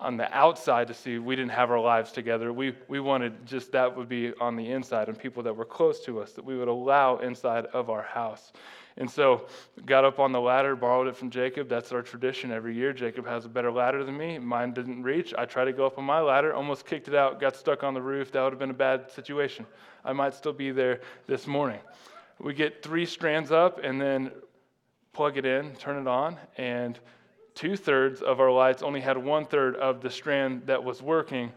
on 0.00 0.16
the 0.16 0.32
outside 0.34 0.88
to 0.88 0.94
see 0.94 1.18
we 1.18 1.36
didn't 1.36 1.52
have 1.52 1.70
our 1.70 1.78
lives 1.78 2.10
together. 2.10 2.52
We, 2.52 2.74
we 2.88 3.00
wanted 3.00 3.46
just 3.46 3.72
that 3.72 3.94
would 3.96 4.08
be 4.08 4.32
on 4.40 4.56
the 4.56 4.70
inside 4.70 5.08
and 5.08 5.18
people 5.18 5.42
that 5.42 5.54
were 5.54 5.66
close 5.66 6.00
to 6.06 6.20
us 6.20 6.32
that 6.32 6.44
we 6.44 6.56
would 6.56 6.68
allow 6.68 7.18
inside 7.18 7.66
of 7.66 7.90
our 7.90 8.02
house. 8.02 8.52
And 8.96 9.10
so, 9.10 9.46
got 9.86 10.04
up 10.04 10.18
on 10.18 10.32
the 10.32 10.40
ladder, 10.40 10.74
borrowed 10.74 11.06
it 11.06 11.16
from 11.16 11.30
Jacob. 11.30 11.68
That's 11.68 11.92
our 11.92 12.02
tradition 12.02 12.50
every 12.50 12.74
year. 12.74 12.92
Jacob 12.92 13.26
has 13.26 13.44
a 13.44 13.48
better 13.48 13.70
ladder 13.70 14.04
than 14.04 14.16
me. 14.16 14.38
Mine 14.38 14.72
didn't 14.72 15.02
reach. 15.02 15.32
I 15.38 15.44
tried 15.44 15.66
to 15.66 15.72
go 15.72 15.86
up 15.86 15.96
on 15.96 16.04
my 16.04 16.20
ladder, 16.20 16.52
almost 16.52 16.86
kicked 16.86 17.06
it 17.06 17.14
out, 17.14 17.40
got 17.40 17.54
stuck 17.54 17.84
on 17.84 17.94
the 17.94 18.02
roof. 18.02 18.32
That 18.32 18.42
would 18.42 18.52
have 18.52 18.58
been 18.58 18.70
a 18.70 18.74
bad 18.74 19.10
situation. 19.10 19.64
I 20.04 20.12
might 20.12 20.34
still 20.34 20.52
be 20.52 20.70
there 20.70 21.00
this 21.26 21.46
morning. 21.46 21.80
We 22.40 22.52
get 22.52 22.82
three 22.82 23.06
strands 23.06 23.52
up 23.52 23.80
and 23.82 24.00
then 24.00 24.32
plug 25.12 25.36
it 25.36 25.44
in, 25.44 25.74
turn 25.76 26.00
it 26.00 26.08
on, 26.08 26.38
and 26.56 26.98
two 27.60 27.76
thirds 27.76 28.22
of 28.22 28.40
our 28.40 28.50
lights 28.50 28.82
only 28.82 29.00
had 29.00 29.18
one 29.18 29.44
third 29.44 29.76
of 29.76 30.00
the 30.00 30.10
strand 30.10 30.62
that 30.66 30.82
was 30.82 31.02
working. 31.02 31.52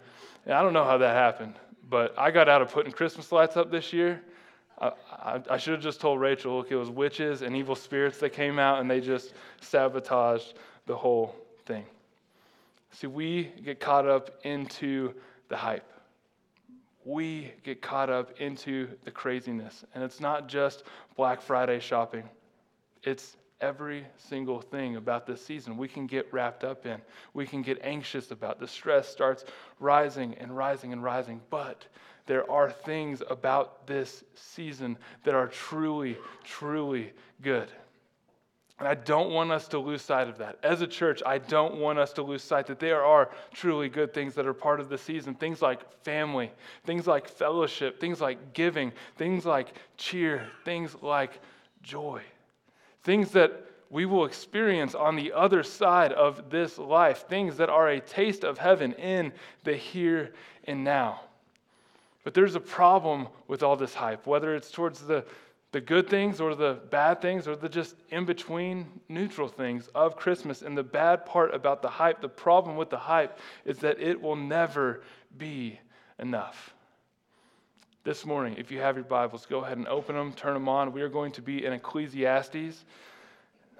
And 0.46 0.54
I 0.54 0.62
don't 0.62 0.74
know 0.74 0.84
how 0.84 0.98
that 0.98 1.16
happened, 1.16 1.56
but 1.90 2.14
I 2.18 2.32
got 2.32 2.50
out 2.50 2.62
of 2.62 2.72
putting 2.72 2.92
Christmas 2.92 3.32
lights 3.32 3.58
up 3.58 3.72
this 3.72 3.94
year 3.94 4.22
I, 4.80 4.92
I, 5.12 5.42
I 5.52 5.58
should 5.58 5.74
have 5.74 5.84
just 5.84 6.02
told 6.02 6.20
Rachel, 6.20 6.58
look, 6.58 6.72
it 6.72 6.76
was 6.76 6.90
witches 6.90 7.42
and 7.42 7.56
evil 7.56 7.76
spirits 7.76 8.20
that 8.20 8.32
came 8.32 8.60
out 8.60 8.82
and 8.82 8.90
they 8.90 9.00
just 9.00 9.34
sabotaged 9.62 10.56
the 10.86 10.96
whole 10.96 11.36
thing. 11.66 11.86
See, 12.92 13.08
we 13.08 13.52
get 13.64 13.80
caught 13.80 14.08
up 14.08 14.40
into 14.44 15.14
the 15.50 15.58
hype. 15.58 15.90
We 17.06 17.54
get 17.64 17.82
caught 17.82 18.10
up 18.10 18.40
into 18.40 18.90
the 19.04 19.12
craziness. 19.12 19.84
And 19.94 20.04
it's 20.04 20.20
not 20.20 20.48
just 20.48 20.84
Black 21.16 21.42
Friday 21.42 21.80
shopping, 21.80 22.30
it's 23.04 23.36
every 23.62 24.06
single 24.18 24.62
thing 24.62 24.96
about 24.96 25.26
this 25.26 25.44
season 25.44 25.78
we 25.78 25.88
can 25.88 26.06
get 26.06 26.32
wrapped 26.34 26.64
up 26.64 26.86
in. 26.86 27.00
We 27.34 27.46
can 27.46 27.62
get 27.62 27.80
anxious 27.84 28.32
about. 28.32 28.60
The 28.60 28.68
stress 28.68 29.08
starts 29.08 29.46
rising 29.80 30.36
and 30.36 30.56
rising 30.56 30.94
and 30.94 31.04
rising. 31.04 31.42
But 31.50 31.86
there 32.26 32.50
are 32.50 32.72
things 32.72 33.22
about 33.30 33.88
this 33.88 34.24
season 34.36 34.98
that 35.24 35.36
are 35.36 35.48
truly, 35.48 36.18
truly 36.44 37.12
good. 37.42 37.70
And 38.80 38.88
I 38.88 38.96
don't 38.96 39.32
want 39.32 39.52
us 39.52 39.68
to 39.70 39.80
lose 39.80 40.02
sight 40.02 40.28
of 40.28 40.40
that. 40.40 40.58
As 40.64 40.82
a 40.82 40.88
church, 40.88 41.22
I 41.26 41.38
don't 41.38 41.76
want 41.76 42.00
us 42.00 42.12
to 42.14 42.24
lose 42.24 42.44
sight 42.44 42.68
that 42.68 42.80
there 42.80 43.04
are 43.04 43.30
truly 43.54 43.88
good 43.88 44.14
things 44.14 44.34
that 44.34 44.48
are 44.48 44.54
part 44.54 44.80
of 44.80 44.90
the 44.90 44.98
season. 44.98 45.36
Things 45.36 45.62
like 45.62 45.80
family, 46.04 46.52
things 46.84 47.08
like 47.08 47.28
fellowship, 47.28 48.00
things 48.00 48.20
like 48.20 48.54
giving, 48.54 48.92
things 49.16 49.46
like 49.46 49.74
cheer, 49.98 50.48
things 50.66 50.96
like 51.02 51.40
joy. 51.84 52.22
Things 53.04 53.32
that 53.32 53.66
we 53.90 54.06
will 54.06 54.26
experience 54.26 54.96
on 54.96 55.16
the 55.16 55.34
other 55.34 55.62
side 55.62 56.14
of 56.14 56.50
this 56.50 56.78
life. 56.78 57.26
Things 57.28 57.58
that 57.58 57.70
are 57.70 57.90
a 57.90 58.00
taste 58.00 58.44
of 58.44 58.58
heaven 58.58 58.94
in 58.94 59.32
the 59.64 59.76
here 59.76 60.34
and 60.64 60.84
now. 60.84 61.22
But 62.24 62.34
there's 62.34 62.56
a 62.56 62.60
problem 62.60 63.28
with 63.48 63.62
all 63.62 63.76
this 63.76 63.94
hype, 63.94 64.26
whether 64.26 64.56
it's 64.56 64.72
towards 64.72 65.02
the, 65.02 65.26
the 65.74 65.82
good 65.82 66.10
things 66.10 66.40
or 66.40 66.56
the 66.56 66.80
bad 66.90 67.22
things 67.22 67.48
or 67.48 67.56
the 67.56 67.70
just 67.70 67.96
in 68.10 68.26
between 68.26 68.88
neutral 69.10 69.50
things 69.50 69.90
of 69.94 70.16
Christmas. 70.16 70.62
And 70.62 70.78
the 70.78 70.84
bad 70.84 71.26
part 71.26 71.54
about 71.54 71.82
the 71.82 71.90
hype, 71.90 72.22
the 72.22 72.30
problem 72.30 72.78
with 72.78 72.90
the 72.90 72.98
hype, 72.98 73.38
is 73.66 73.78
that 73.80 74.00
it 74.00 74.20
will 74.20 74.38
never 74.38 75.04
be 75.38 75.80
enough. 76.18 76.74
This 78.06 78.26
morning, 78.26 78.56
if 78.58 78.70
you 78.70 78.82
have 78.82 78.98
your 78.98 79.06
Bibles, 79.06 79.46
go 79.46 79.64
ahead 79.64 79.78
and 79.78 79.88
open 79.88 80.14
them, 80.14 80.34
turn 80.34 80.56
them 80.56 80.68
on. 80.68 80.92
We 80.92 81.02
are 81.04 81.08
going 81.08 81.32
to 81.32 81.42
be 81.42 81.64
in 81.64 81.72
Ecclesiastes. 81.72 82.84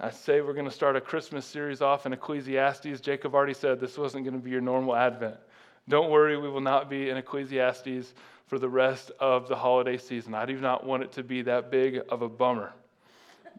I 0.00 0.10
say 0.10 0.40
we're 0.40 0.54
going 0.54 0.64
to 0.64 0.70
start 0.70 0.96
a 0.96 1.00
Christmas 1.02 1.44
series 1.44 1.82
off 1.82 2.06
in 2.06 2.14
Ecclesiastes. 2.14 3.02
Jacob 3.02 3.34
already 3.34 3.52
said 3.52 3.78
this 3.78 3.98
wasn't 3.98 4.24
going 4.24 4.32
to 4.32 4.42
be 4.42 4.50
your 4.50 4.62
normal 4.62 4.96
Advent. 4.96 5.36
Don't 5.90 6.10
worry, 6.10 6.38
we 6.38 6.48
will 6.48 6.62
not 6.62 6.88
be 6.88 7.10
in 7.10 7.18
Ecclesiastes 7.18 8.14
for 8.46 8.58
the 8.58 8.66
rest 8.68 9.12
of 9.20 9.46
the 9.46 9.56
holiday 9.56 9.98
season. 9.98 10.34
I 10.34 10.46
do 10.46 10.58
not 10.58 10.86
want 10.86 11.02
it 11.02 11.12
to 11.12 11.22
be 11.22 11.42
that 11.42 11.70
big 11.70 12.00
of 12.08 12.22
a 12.22 12.28
bummer. 12.28 12.72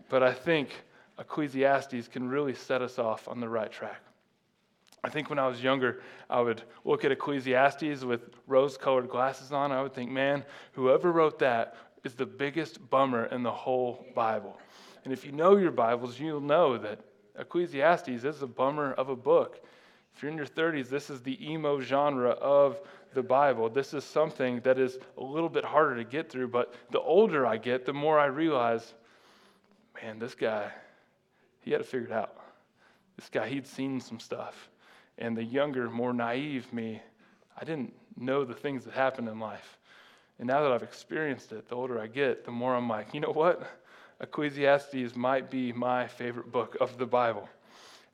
But 0.10 0.24
I 0.24 0.34
think 0.34 0.70
Ecclesiastes 1.20 2.08
can 2.08 2.28
really 2.28 2.56
set 2.56 2.82
us 2.82 2.98
off 2.98 3.28
on 3.28 3.40
the 3.40 3.48
right 3.48 3.72
track. 3.72 4.02
I 5.06 5.10
think 5.10 5.30
when 5.30 5.38
I 5.38 5.48
was 5.48 5.62
younger, 5.62 6.02
I 6.32 6.42
would 6.42 6.64
look 6.84 7.06
at 7.06 7.12
Ecclesiastes 7.12 8.04
with 8.04 8.22
rose 8.48 8.76
colored 8.76 9.08
glasses 9.08 9.52
on. 9.52 9.72
I 9.72 9.84
would 9.84 9.94
think, 9.94 10.10
man, 10.10 10.44
whoever 10.72 11.12
wrote 11.12 11.38
that 11.40 11.76
is 12.04 12.16
the 12.16 12.26
biggest 12.26 12.90
bummer 12.90 13.26
in 13.26 13.44
the 13.44 13.52
whole 13.52 14.04
Bible. 14.16 14.60
And 15.04 15.14
if 15.14 15.24
you 15.24 15.32
know 15.32 15.58
your 15.58 15.70
Bibles, 15.70 16.20
you'll 16.20 16.42
know 16.42 16.80
that 16.80 17.02
Ecclesiastes 17.38 18.24
is 18.24 18.42
a 18.42 18.48
bummer 18.48 18.94
of 18.94 19.10
a 19.10 19.16
book. 19.16 19.64
If 20.16 20.24
you're 20.24 20.32
in 20.32 20.38
your 20.38 20.48
30s, 20.48 20.90
this 20.90 21.12
is 21.12 21.22
the 21.22 21.38
emo 21.52 21.80
genre 21.82 22.32
of 22.32 22.82
the 23.14 23.22
Bible. 23.22 23.70
This 23.70 23.94
is 23.94 24.04
something 24.04 24.60
that 24.62 24.80
is 24.80 24.98
a 25.20 25.24
little 25.24 25.50
bit 25.50 25.66
harder 25.66 25.98
to 25.98 26.04
get 26.04 26.32
through, 26.32 26.48
but 26.48 26.74
the 26.90 27.00
older 27.00 27.46
I 27.46 27.58
get, 27.58 27.86
the 27.86 27.94
more 27.94 28.18
I 28.18 28.26
realize, 28.26 28.96
man, 30.02 30.18
this 30.18 30.34
guy, 30.34 30.72
he 31.62 31.74
had 31.74 31.82
it 31.82 32.12
out. 32.12 32.38
This 33.18 33.30
guy, 33.30 33.48
he'd 33.48 33.68
seen 33.68 34.02
some 34.02 34.20
stuff. 34.20 34.70
And 35.18 35.36
the 35.36 35.44
younger, 35.44 35.90
more 35.90 36.14
naive 36.14 36.72
me, 36.74 37.02
I 37.60 37.64
didn't 37.64 37.94
know 38.18 38.44
the 38.44 38.54
things 38.54 38.84
that 38.86 38.94
happened 38.94 39.30
in 39.30 39.40
life. 39.40 39.78
And 40.40 40.48
now 40.48 40.62
that 40.64 40.72
I've 40.72 40.84
experienced 40.84 41.52
it, 41.52 41.70
the 41.70 41.76
older 41.76 42.00
I 42.00 42.08
get, 42.08 42.44
the 42.44 42.52
more 42.52 42.76
I'm 42.76 42.90
like, 42.90 43.14
you 43.14 43.22
know 43.22 43.32
what? 43.32 43.66
Ecclesiastes 44.20 45.16
might 45.16 45.50
be 45.50 45.72
my 45.72 46.08
favorite 46.08 46.52
book 46.52 46.76
of 46.82 46.98
the 46.98 47.06
Bible. 47.06 47.48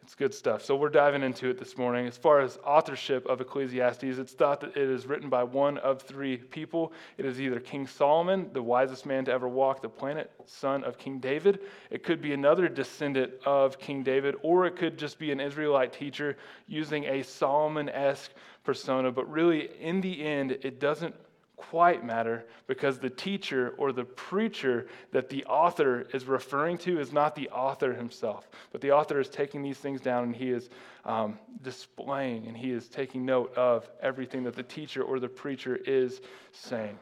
It's 0.03 0.15
good 0.15 0.33
stuff. 0.33 0.63
So 0.65 0.75
we're 0.75 0.89
diving 0.89 1.21
into 1.21 1.49
it 1.49 1.59
this 1.59 1.77
morning. 1.77 2.07
As 2.07 2.17
far 2.17 2.41
as 2.41 2.57
authorship 2.65 3.23
of 3.27 3.39
Ecclesiastes, 3.39 4.03
it's 4.03 4.33
thought 4.33 4.59
that 4.61 4.75
it 4.75 4.89
is 4.89 5.05
written 5.05 5.29
by 5.29 5.43
one 5.43 5.77
of 5.77 6.01
three 6.01 6.37
people. 6.37 6.91
It 7.19 7.25
is 7.25 7.39
either 7.39 7.59
King 7.59 7.85
Solomon, 7.85 8.49
the 8.51 8.63
wisest 8.63 9.05
man 9.05 9.25
to 9.25 9.31
ever 9.31 9.47
walk 9.47 9.83
the 9.83 9.89
planet, 9.89 10.31
son 10.47 10.83
of 10.83 10.97
King 10.97 11.19
David. 11.19 11.59
It 11.91 12.03
could 12.03 12.19
be 12.19 12.33
another 12.33 12.67
descendant 12.67 13.31
of 13.45 13.77
King 13.77 14.01
David, 14.01 14.35
or 14.41 14.65
it 14.65 14.75
could 14.75 14.97
just 14.97 15.19
be 15.19 15.31
an 15.31 15.39
Israelite 15.39 15.93
teacher 15.93 16.35
using 16.65 17.05
a 17.05 17.21
Solomon 17.21 17.87
esque 17.87 18.31
persona. 18.63 19.11
But 19.11 19.31
really, 19.31 19.69
in 19.79 20.01
the 20.01 20.23
end, 20.25 20.51
it 20.63 20.79
doesn't 20.79 21.13
quite 21.61 22.03
matter 22.03 22.43
because 22.65 22.97
the 22.97 23.09
teacher 23.09 23.75
or 23.77 23.91
the 23.91 24.03
preacher 24.03 24.87
that 25.11 25.29
the 25.29 25.45
author 25.45 26.07
is 26.11 26.25
referring 26.25 26.75
to 26.75 26.99
is 26.99 27.13
not 27.13 27.35
the 27.35 27.47
author 27.49 27.93
himself, 27.93 28.49
but 28.71 28.81
the 28.81 28.91
author 28.91 29.19
is 29.19 29.29
taking 29.29 29.61
these 29.61 29.77
things 29.77 30.01
down 30.01 30.23
and 30.23 30.35
he 30.35 30.49
is 30.49 30.69
um, 31.05 31.37
displaying 31.61 32.47
and 32.47 32.57
he 32.57 32.71
is 32.71 32.89
taking 32.89 33.23
note 33.23 33.55
of 33.55 33.87
everything 34.01 34.43
that 34.43 34.55
the 34.55 34.63
teacher 34.63 35.03
or 35.03 35.19
the 35.19 35.29
preacher 35.29 35.75
is 35.85 36.21
saying. 36.51 36.97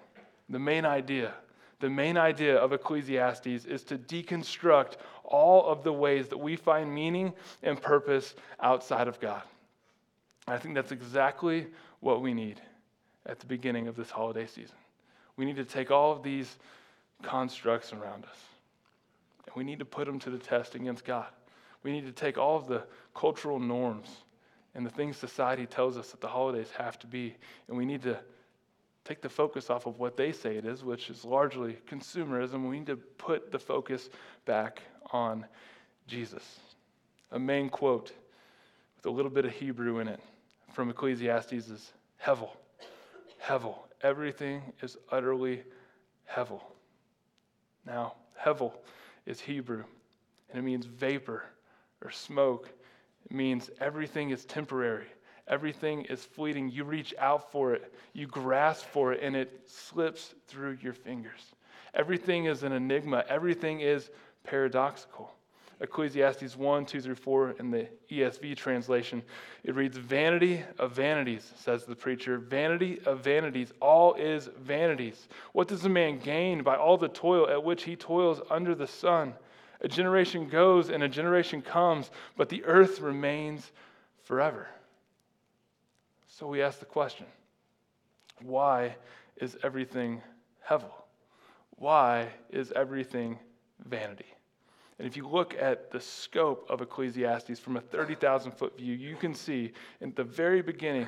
The 0.49 0.59
main 0.59 0.85
idea, 0.85 1.33
the 1.79 1.89
main 1.89 2.17
idea 2.17 2.57
of 2.57 2.73
Ecclesiastes 2.73 3.65
is 3.65 3.83
to 3.85 3.97
deconstruct 3.97 4.97
all 5.23 5.67
of 5.67 5.83
the 5.83 5.93
ways 5.93 6.27
that 6.27 6.37
we 6.37 6.57
find 6.57 6.93
meaning 6.93 7.33
and 7.63 7.81
purpose 7.81 8.35
outside 8.59 9.07
of 9.07 9.21
God. 9.21 9.43
I 10.47 10.57
think 10.57 10.75
that's 10.75 10.91
exactly 10.91 11.67
what 12.01 12.21
we 12.21 12.33
need 12.33 12.59
at 13.25 13.39
the 13.39 13.45
beginning 13.45 13.87
of 13.87 13.95
this 13.95 14.09
holiday 14.09 14.45
season. 14.45 14.75
We 15.35 15.45
need 15.45 15.57
to 15.57 15.65
take 15.65 15.91
all 15.91 16.11
of 16.11 16.23
these 16.23 16.57
constructs 17.21 17.93
around 17.93 18.25
us 18.25 18.37
and 19.45 19.55
we 19.55 19.63
need 19.63 19.79
to 19.79 19.85
put 19.85 20.05
them 20.05 20.19
to 20.19 20.29
the 20.29 20.37
test 20.37 20.75
against 20.75 21.05
God. 21.05 21.27
We 21.83 21.91
need 21.91 22.05
to 22.05 22.11
take 22.11 22.37
all 22.37 22.55
of 22.55 22.67
the 22.67 22.83
cultural 23.15 23.59
norms 23.59 24.09
and 24.75 24.85
the 24.85 24.89
things 24.89 25.17
society 25.17 25.65
tells 25.65 25.97
us 25.97 26.11
that 26.11 26.21
the 26.21 26.27
holidays 26.27 26.69
have 26.77 26.99
to 26.99 27.07
be, 27.07 27.35
and 27.67 27.75
we 27.75 27.85
need 27.85 28.03
to 28.03 28.17
take 29.03 29.21
the 29.21 29.29
focus 29.29 29.69
off 29.69 29.87
of 29.87 29.97
what 29.97 30.15
they 30.15 30.31
say 30.31 30.57
it 30.57 30.65
is, 30.65 30.83
which 30.83 31.09
is 31.09 31.25
largely 31.25 31.77
consumerism. 31.89 32.69
We 32.69 32.77
need 32.77 32.87
to 32.87 32.97
put 32.97 33.51
the 33.51 33.57
focus 33.57 34.09
back 34.45 34.83
on 35.11 35.45
Jesus. 36.07 36.59
A 37.31 37.39
main 37.39 37.69
quote 37.69 38.11
with 38.95 39.05
a 39.05 39.09
little 39.09 39.31
bit 39.31 39.45
of 39.45 39.51
Hebrew 39.51 39.99
in 39.99 40.07
it 40.07 40.19
from 40.71 40.89
Ecclesiastes 40.89 41.51
is 41.51 41.91
Hevel. 42.23 42.51
Hevel. 43.43 43.75
Everything 44.01 44.61
is 44.81 44.97
utterly 45.11 45.63
Hevel. 46.31 46.61
Now, 47.85 48.13
Hevel 48.39 48.73
is 49.25 49.39
Hebrew, 49.41 49.83
and 50.49 50.59
it 50.59 50.63
means 50.63 50.85
vapor 50.85 51.43
or 52.03 52.11
smoke. 52.11 52.69
It 53.25 53.35
means 53.35 53.69
everything 53.79 54.29
is 54.29 54.45
temporary. 54.45 55.07
Everything 55.47 56.03
is 56.05 56.23
fleeting. 56.23 56.69
You 56.69 56.83
reach 56.83 57.13
out 57.17 57.51
for 57.51 57.73
it, 57.73 57.93
you 58.13 58.27
grasp 58.27 58.85
for 58.85 59.13
it, 59.13 59.23
and 59.23 59.35
it 59.35 59.61
slips 59.65 60.35
through 60.47 60.77
your 60.81 60.93
fingers. 60.93 61.55
Everything 61.95 62.45
is 62.45 62.63
an 62.63 62.71
enigma. 62.71 63.25
Everything 63.27 63.81
is 63.81 64.11
paradoxical. 64.43 65.31
Ecclesiastes 65.81 66.57
1, 66.57 66.85
2 66.85 67.01
through 67.01 67.15
4 67.15 67.51
in 67.51 67.71
the 67.71 67.87
ESV 68.11 68.55
translation. 68.57 69.23
It 69.63 69.75
reads, 69.75 69.97
Vanity 69.97 70.63
of 70.77 70.91
vanities, 70.91 71.53
says 71.55 71.85
the 71.85 71.95
preacher. 71.95 72.37
Vanity 72.37 72.99
of 73.05 73.21
vanities. 73.21 73.71
All 73.79 74.13
is 74.15 74.49
vanities. 74.59 75.29
What 75.53 75.69
does 75.69 75.85
a 75.85 75.89
man 75.89 76.19
gain 76.19 76.63
by 76.63 76.75
all 76.75 76.97
the 76.97 77.07
toil 77.07 77.49
at 77.49 77.63
which 77.63 77.83
he 77.83 77.95
toils 77.95 78.41
under 78.49 78.75
the 78.75 78.87
sun? 78.87 79.33
A 79.81 79.87
generation 79.87 80.49
goes 80.49 80.89
and 80.89 81.03
a 81.03 81.07
generation 81.07 81.61
comes, 81.61 82.11
but 82.35 82.49
the 82.49 82.63
earth 82.65 82.99
remains 82.99 83.71
forever. 84.23 84.67
So 86.27 86.47
we 86.47 86.61
ask 86.61 86.79
the 86.79 86.85
question 86.85 87.25
why 88.41 88.95
is 89.37 89.57
everything 89.63 90.21
hevel? 90.67 90.91
Why 91.71 92.29
is 92.49 92.71
everything 92.73 93.39
vanity? 93.85 94.25
And 94.99 95.07
if 95.07 95.15
you 95.15 95.25
look 95.25 95.55
at 95.57 95.91
the 95.91 95.99
scope 95.99 96.67
of 96.69 96.81
Ecclesiastes 96.81 97.57
from 97.57 97.77
a 97.77 97.81
30,000 97.81 98.51
foot 98.51 98.77
view, 98.77 98.93
you 98.93 99.15
can 99.15 99.33
see 99.33 99.71
in 100.01 100.13
the 100.15 100.25
very 100.25 100.61
beginning, 100.61 101.07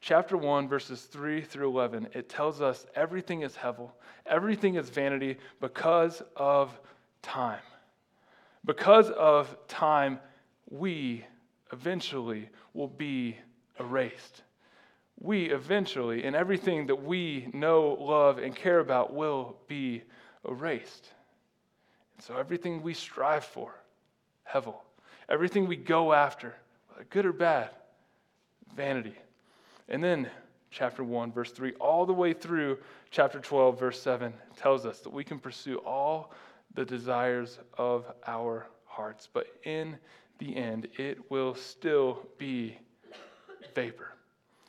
chapter 0.00 0.36
1, 0.36 0.68
verses 0.68 1.02
3 1.02 1.42
through 1.42 1.68
11, 1.68 2.08
it 2.14 2.28
tells 2.28 2.60
us 2.60 2.86
everything 2.94 3.42
is 3.42 3.54
hevel, 3.54 3.90
everything 4.26 4.76
is 4.76 4.90
vanity 4.90 5.38
because 5.60 6.22
of 6.36 6.78
time. 7.20 7.58
Because 8.64 9.10
of 9.10 9.56
time, 9.66 10.20
we 10.70 11.26
eventually 11.72 12.48
will 12.74 12.86
be 12.86 13.36
erased. 13.80 14.42
We 15.18 15.50
eventually, 15.50 16.22
and 16.22 16.36
everything 16.36 16.86
that 16.86 17.02
we 17.02 17.48
know, 17.52 17.96
love, 17.98 18.38
and 18.38 18.54
care 18.54 18.78
about 18.78 19.12
will 19.12 19.56
be 19.66 20.04
erased. 20.48 21.08
So 22.26 22.36
everything 22.36 22.82
we 22.82 22.94
strive 22.94 23.44
for, 23.44 23.74
hevel, 24.48 24.76
everything 25.28 25.66
we 25.66 25.74
go 25.74 26.12
after, 26.12 26.54
good 27.10 27.26
or 27.26 27.32
bad, 27.32 27.70
vanity. 28.76 29.16
And 29.88 30.04
then 30.04 30.30
chapter 30.70 31.02
1, 31.02 31.32
verse 31.32 31.50
3, 31.50 31.72
all 31.80 32.06
the 32.06 32.12
way 32.12 32.32
through 32.32 32.78
chapter 33.10 33.40
12, 33.40 33.76
verse 33.76 34.00
7, 34.00 34.32
tells 34.56 34.86
us 34.86 35.00
that 35.00 35.12
we 35.12 35.24
can 35.24 35.40
pursue 35.40 35.78
all 35.78 36.32
the 36.74 36.84
desires 36.84 37.58
of 37.76 38.04
our 38.24 38.68
hearts. 38.84 39.28
But 39.32 39.48
in 39.64 39.98
the 40.38 40.54
end, 40.54 40.86
it 40.98 41.28
will 41.28 41.56
still 41.56 42.24
be 42.38 42.78
vapor. 43.74 44.12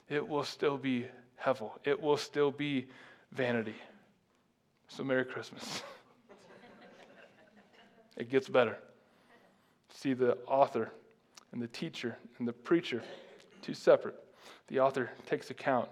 It 0.09 0.27
will 0.27 0.43
still 0.43 0.77
be 0.77 1.05
hevel. 1.39 1.69
It 1.83 2.01
will 2.01 2.17
still 2.17 2.49
be 2.49 2.87
vanity. 3.31 3.75
So, 4.87 5.03
Merry 5.03 5.25
Christmas. 5.25 5.83
it 8.17 8.29
gets 8.29 8.49
better. 8.49 8.77
See 9.89 10.13
the 10.13 10.37
author 10.47 10.91
and 11.51 11.61
the 11.61 11.67
teacher 11.67 12.17
and 12.39 12.47
the 12.47 12.53
preacher, 12.53 13.03
two 13.61 13.73
separate. 13.73 14.15
The 14.67 14.79
author 14.79 15.11
takes 15.25 15.49
account 15.49 15.89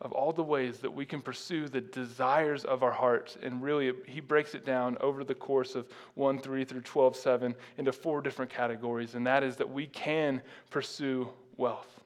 of 0.00 0.12
all 0.12 0.32
the 0.32 0.42
ways 0.42 0.78
that 0.78 0.92
we 0.92 1.06
can 1.06 1.22
pursue 1.22 1.68
the 1.68 1.80
desires 1.80 2.64
of 2.64 2.82
our 2.82 2.92
hearts. 2.92 3.38
And 3.42 3.62
really, 3.62 3.92
he 4.06 4.20
breaks 4.20 4.54
it 4.54 4.66
down 4.66 4.98
over 5.00 5.24
the 5.24 5.34
course 5.34 5.74
of 5.74 5.86
1 6.14 6.40
3 6.40 6.64
through 6.64 6.82
12 6.82 7.16
7 7.16 7.54
into 7.78 7.92
four 7.92 8.20
different 8.20 8.50
categories. 8.50 9.14
And 9.14 9.26
that 9.26 9.42
is 9.42 9.56
that 9.56 9.70
we 9.70 9.86
can 9.86 10.42
pursue 10.70 11.28
wealth. 11.56 12.00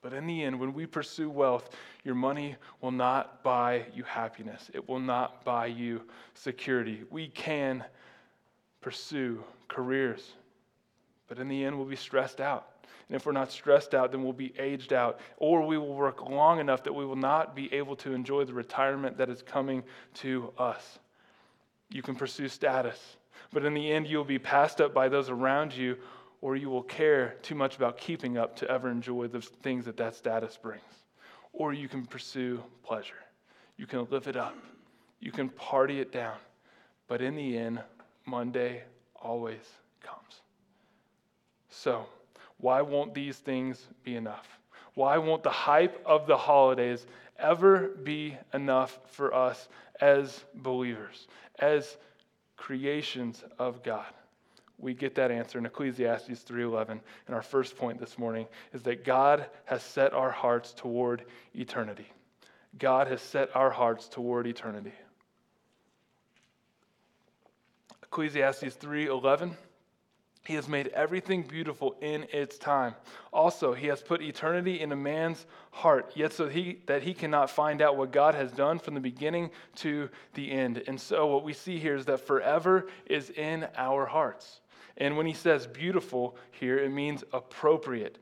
But 0.00 0.12
in 0.12 0.26
the 0.26 0.44
end, 0.44 0.60
when 0.60 0.72
we 0.72 0.86
pursue 0.86 1.28
wealth, 1.28 1.70
your 2.04 2.14
money 2.14 2.54
will 2.80 2.92
not 2.92 3.42
buy 3.42 3.86
you 3.92 4.04
happiness. 4.04 4.70
It 4.72 4.88
will 4.88 5.00
not 5.00 5.44
buy 5.44 5.66
you 5.66 6.02
security. 6.34 7.02
We 7.10 7.28
can 7.28 7.84
pursue 8.80 9.42
careers, 9.68 10.32
but 11.28 11.38
in 11.38 11.48
the 11.48 11.64
end, 11.64 11.76
we'll 11.76 11.86
be 11.86 11.96
stressed 11.96 12.40
out. 12.40 12.68
And 13.08 13.16
if 13.16 13.24
we're 13.24 13.32
not 13.32 13.50
stressed 13.50 13.94
out, 13.94 14.12
then 14.12 14.22
we'll 14.22 14.32
be 14.32 14.52
aged 14.58 14.92
out, 14.92 15.20
or 15.38 15.66
we 15.66 15.78
will 15.78 15.94
work 15.94 16.28
long 16.28 16.60
enough 16.60 16.82
that 16.84 16.94
we 16.94 17.04
will 17.04 17.16
not 17.16 17.56
be 17.56 17.72
able 17.72 17.96
to 17.96 18.12
enjoy 18.12 18.44
the 18.44 18.52
retirement 18.52 19.16
that 19.18 19.30
is 19.30 19.42
coming 19.42 19.82
to 20.14 20.52
us. 20.58 20.98
You 21.90 22.02
can 22.02 22.14
pursue 22.14 22.48
status, 22.48 23.16
but 23.50 23.64
in 23.64 23.72
the 23.72 23.90
end, 23.90 24.06
you'll 24.06 24.24
be 24.24 24.38
passed 24.38 24.80
up 24.80 24.92
by 24.92 25.08
those 25.08 25.30
around 25.30 25.74
you, 25.74 25.96
or 26.40 26.54
you 26.54 26.68
will 26.68 26.82
care 26.82 27.36
too 27.42 27.54
much 27.54 27.76
about 27.76 27.96
keeping 27.96 28.36
up 28.36 28.56
to 28.56 28.70
ever 28.70 28.90
enjoy 28.90 29.26
the 29.26 29.40
things 29.40 29.86
that 29.86 29.96
that 29.96 30.14
status 30.14 30.58
brings. 30.60 30.82
Or 31.52 31.72
you 31.72 31.88
can 31.88 32.04
pursue 32.04 32.62
pleasure. 32.84 33.14
You 33.76 33.86
can 33.86 34.06
live 34.10 34.28
it 34.28 34.36
up. 34.36 34.54
You 35.18 35.32
can 35.32 35.48
party 35.48 36.00
it 36.00 36.12
down. 36.12 36.36
But 37.08 37.22
in 37.22 37.34
the 37.34 37.56
end, 37.56 37.80
Monday 38.28 38.82
always 39.16 39.64
comes. 40.02 40.42
So, 41.70 42.06
why 42.58 42.82
won't 42.82 43.14
these 43.14 43.36
things 43.36 43.86
be 44.04 44.16
enough? 44.16 44.46
Why 44.94 45.18
won't 45.18 45.42
the 45.42 45.50
hype 45.50 46.02
of 46.04 46.26
the 46.26 46.36
holidays 46.36 47.06
ever 47.38 47.88
be 47.88 48.36
enough 48.52 48.98
for 49.10 49.32
us 49.32 49.68
as 50.00 50.44
believers, 50.54 51.28
as 51.58 51.96
creations 52.56 53.44
of 53.58 53.82
God? 53.82 54.12
We 54.78 54.94
get 54.94 55.14
that 55.16 55.30
answer 55.30 55.58
in 55.58 55.66
Ecclesiastes 55.66 56.42
3:11. 56.42 57.00
And 57.26 57.34
our 57.34 57.42
first 57.42 57.76
point 57.76 57.98
this 57.98 58.18
morning 58.18 58.46
is 58.72 58.82
that 58.84 59.04
God 59.04 59.46
has 59.64 59.82
set 59.82 60.12
our 60.12 60.30
hearts 60.30 60.72
toward 60.72 61.24
eternity. 61.54 62.06
God 62.78 63.08
has 63.08 63.20
set 63.20 63.54
our 63.56 63.70
hearts 63.70 64.08
toward 64.08 64.46
eternity. 64.46 64.92
Ecclesiastes 68.10 68.76
3:11 68.76 69.56
he 70.48 70.54
has 70.54 70.66
made 70.66 70.86
everything 70.88 71.42
beautiful 71.42 71.94
in 72.00 72.26
its 72.32 72.56
time. 72.56 72.94
Also, 73.34 73.74
he 73.74 73.86
has 73.88 74.00
put 74.00 74.22
eternity 74.22 74.80
in 74.80 74.90
a 74.92 74.96
man's 74.96 75.44
heart, 75.72 76.10
yet 76.14 76.32
so 76.32 76.48
he, 76.48 76.80
that 76.86 77.02
he 77.02 77.12
cannot 77.12 77.50
find 77.50 77.82
out 77.82 77.98
what 77.98 78.12
God 78.12 78.34
has 78.34 78.50
done 78.50 78.78
from 78.78 78.94
the 78.94 79.00
beginning 79.00 79.50
to 79.76 80.08
the 80.32 80.50
end. 80.50 80.82
And 80.86 80.98
so, 80.98 81.26
what 81.26 81.44
we 81.44 81.52
see 81.52 81.78
here 81.78 81.96
is 81.96 82.06
that 82.06 82.26
forever 82.26 82.88
is 83.04 83.28
in 83.28 83.68
our 83.76 84.06
hearts. 84.06 84.62
And 84.96 85.18
when 85.18 85.26
he 85.26 85.34
says 85.34 85.66
beautiful 85.66 86.38
here, 86.50 86.78
it 86.78 86.92
means 86.92 87.24
appropriate. 87.34 88.16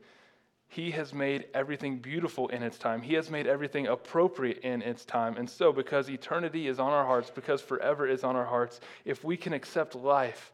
He 0.67 0.91
has 0.91 1.13
made 1.13 1.45
everything 1.53 1.99
beautiful 1.99 2.49
in 2.49 2.61
its 2.61 2.77
time. 2.77 3.01
He 3.01 3.13
has 3.13 3.31
made 3.31 3.47
everything 3.47 3.87
appropriate 3.87 4.59
in 4.59 4.81
its 4.81 5.05
time. 5.05 5.37
And 5.37 5.49
so, 5.49 5.71
because 5.71 6.09
eternity 6.09 6.67
is 6.67 6.79
on 6.79 6.91
our 6.91 7.05
hearts, 7.05 7.31
because 7.33 7.61
forever 7.61 8.07
is 8.07 8.23
on 8.23 8.35
our 8.35 8.45
hearts, 8.45 8.81
if 9.05 9.23
we 9.23 9.37
can 9.37 9.53
accept 9.53 9.95
life 9.95 10.51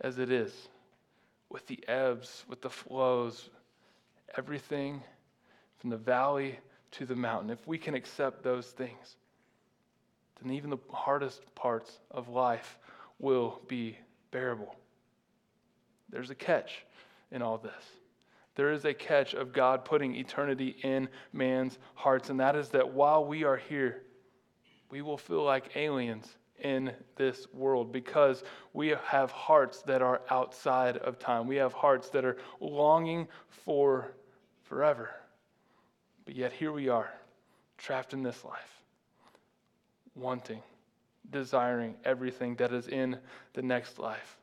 as 0.00 0.18
it 0.18 0.30
is, 0.30 0.68
with 1.48 1.66
the 1.66 1.82
ebbs, 1.88 2.44
with 2.48 2.60
the 2.60 2.70
flows, 2.70 3.48
everything 4.36 5.02
from 5.78 5.90
the 5.90 5.96
valley 5.96 6.58
to 6.92 7.06
the 7.06 7.16
mountain, 7.16 7.50
if 7.50 7.66
we 7.66 7.78
can 7.78 7.94
accept 7.94 8.42
those 8.42 8.66
things, 8.66 9.16
then 10.42 10.52
even 10.52 10.68
the 10.68 10.78
hardest 10.90 11.42
parts 11.54 12.00
of 12.10 12.28
life 12.28 12.78
will 13.18 13.60
be 13.66 13.96
bearable. 14.30 14.74
There's 16.10 16.30
a 16.30 16.34
catch 16.34 16.84
in 17.30 17.40
all 17.40 17.56
this. 17.56 17.72
There 18.54 18.72
is 18.72 18.84
a 18.84 18.94
catch 18.94 19.34
of 19.34 19.52
God 19.52 19.84
putting 19.84 20.14
eternity 20.14 20.76
in 20.82 21.08
man's 21.32 21.78
hearts, 21.94 22.30
and 22.30 22.38
that 22.40 22.54
is 22.54 22.68
that 22.70 22.92
while 22.92 23.24
we 23.24 23.44
are 23.44 23.56
here, 23.56 24.02
we 24.90 25.02
will 25.02 25.18
feel 25.18 25.42
like 25.42 25.76
aliens 25.76 26.36
in 26.60 26.92
this 27.16 27.48
world 27.52 27.92
because 27.92 28.44
we 28.72 28.94
have 29.06 29.32
hearts 29.32 29.82
that 29.82 30.02
are 30.02 30.22
outside 30.30 30.98
of 30.98 31.18
time. 31.18 31.48
We 31.48 31.56
have 31.56 31.72
hearts 31.72 32.10
that 32.10 32.24
are 32.24 32.36
longing 32.60 33.26
for 33.48 34.14
forever. 34.62 35.10
But 36.24 36.36
yet 36.36 36.52
here 36.52 36.72
we 36.72 36.88
are, 36.88 37.12
trapped 37.76 38.12
in 38.12 38.22
this 38.22 38.44
life, 38.44 38.82
wanting, 40.14 40.62
desiring 41.30 41.96
everything 42.04 42.54
that 42.56 42.72
is 42.72 42.86
in 42.86 43.18
the 43.52 43.62
next 43.62 43.98
life. 43.98 44.38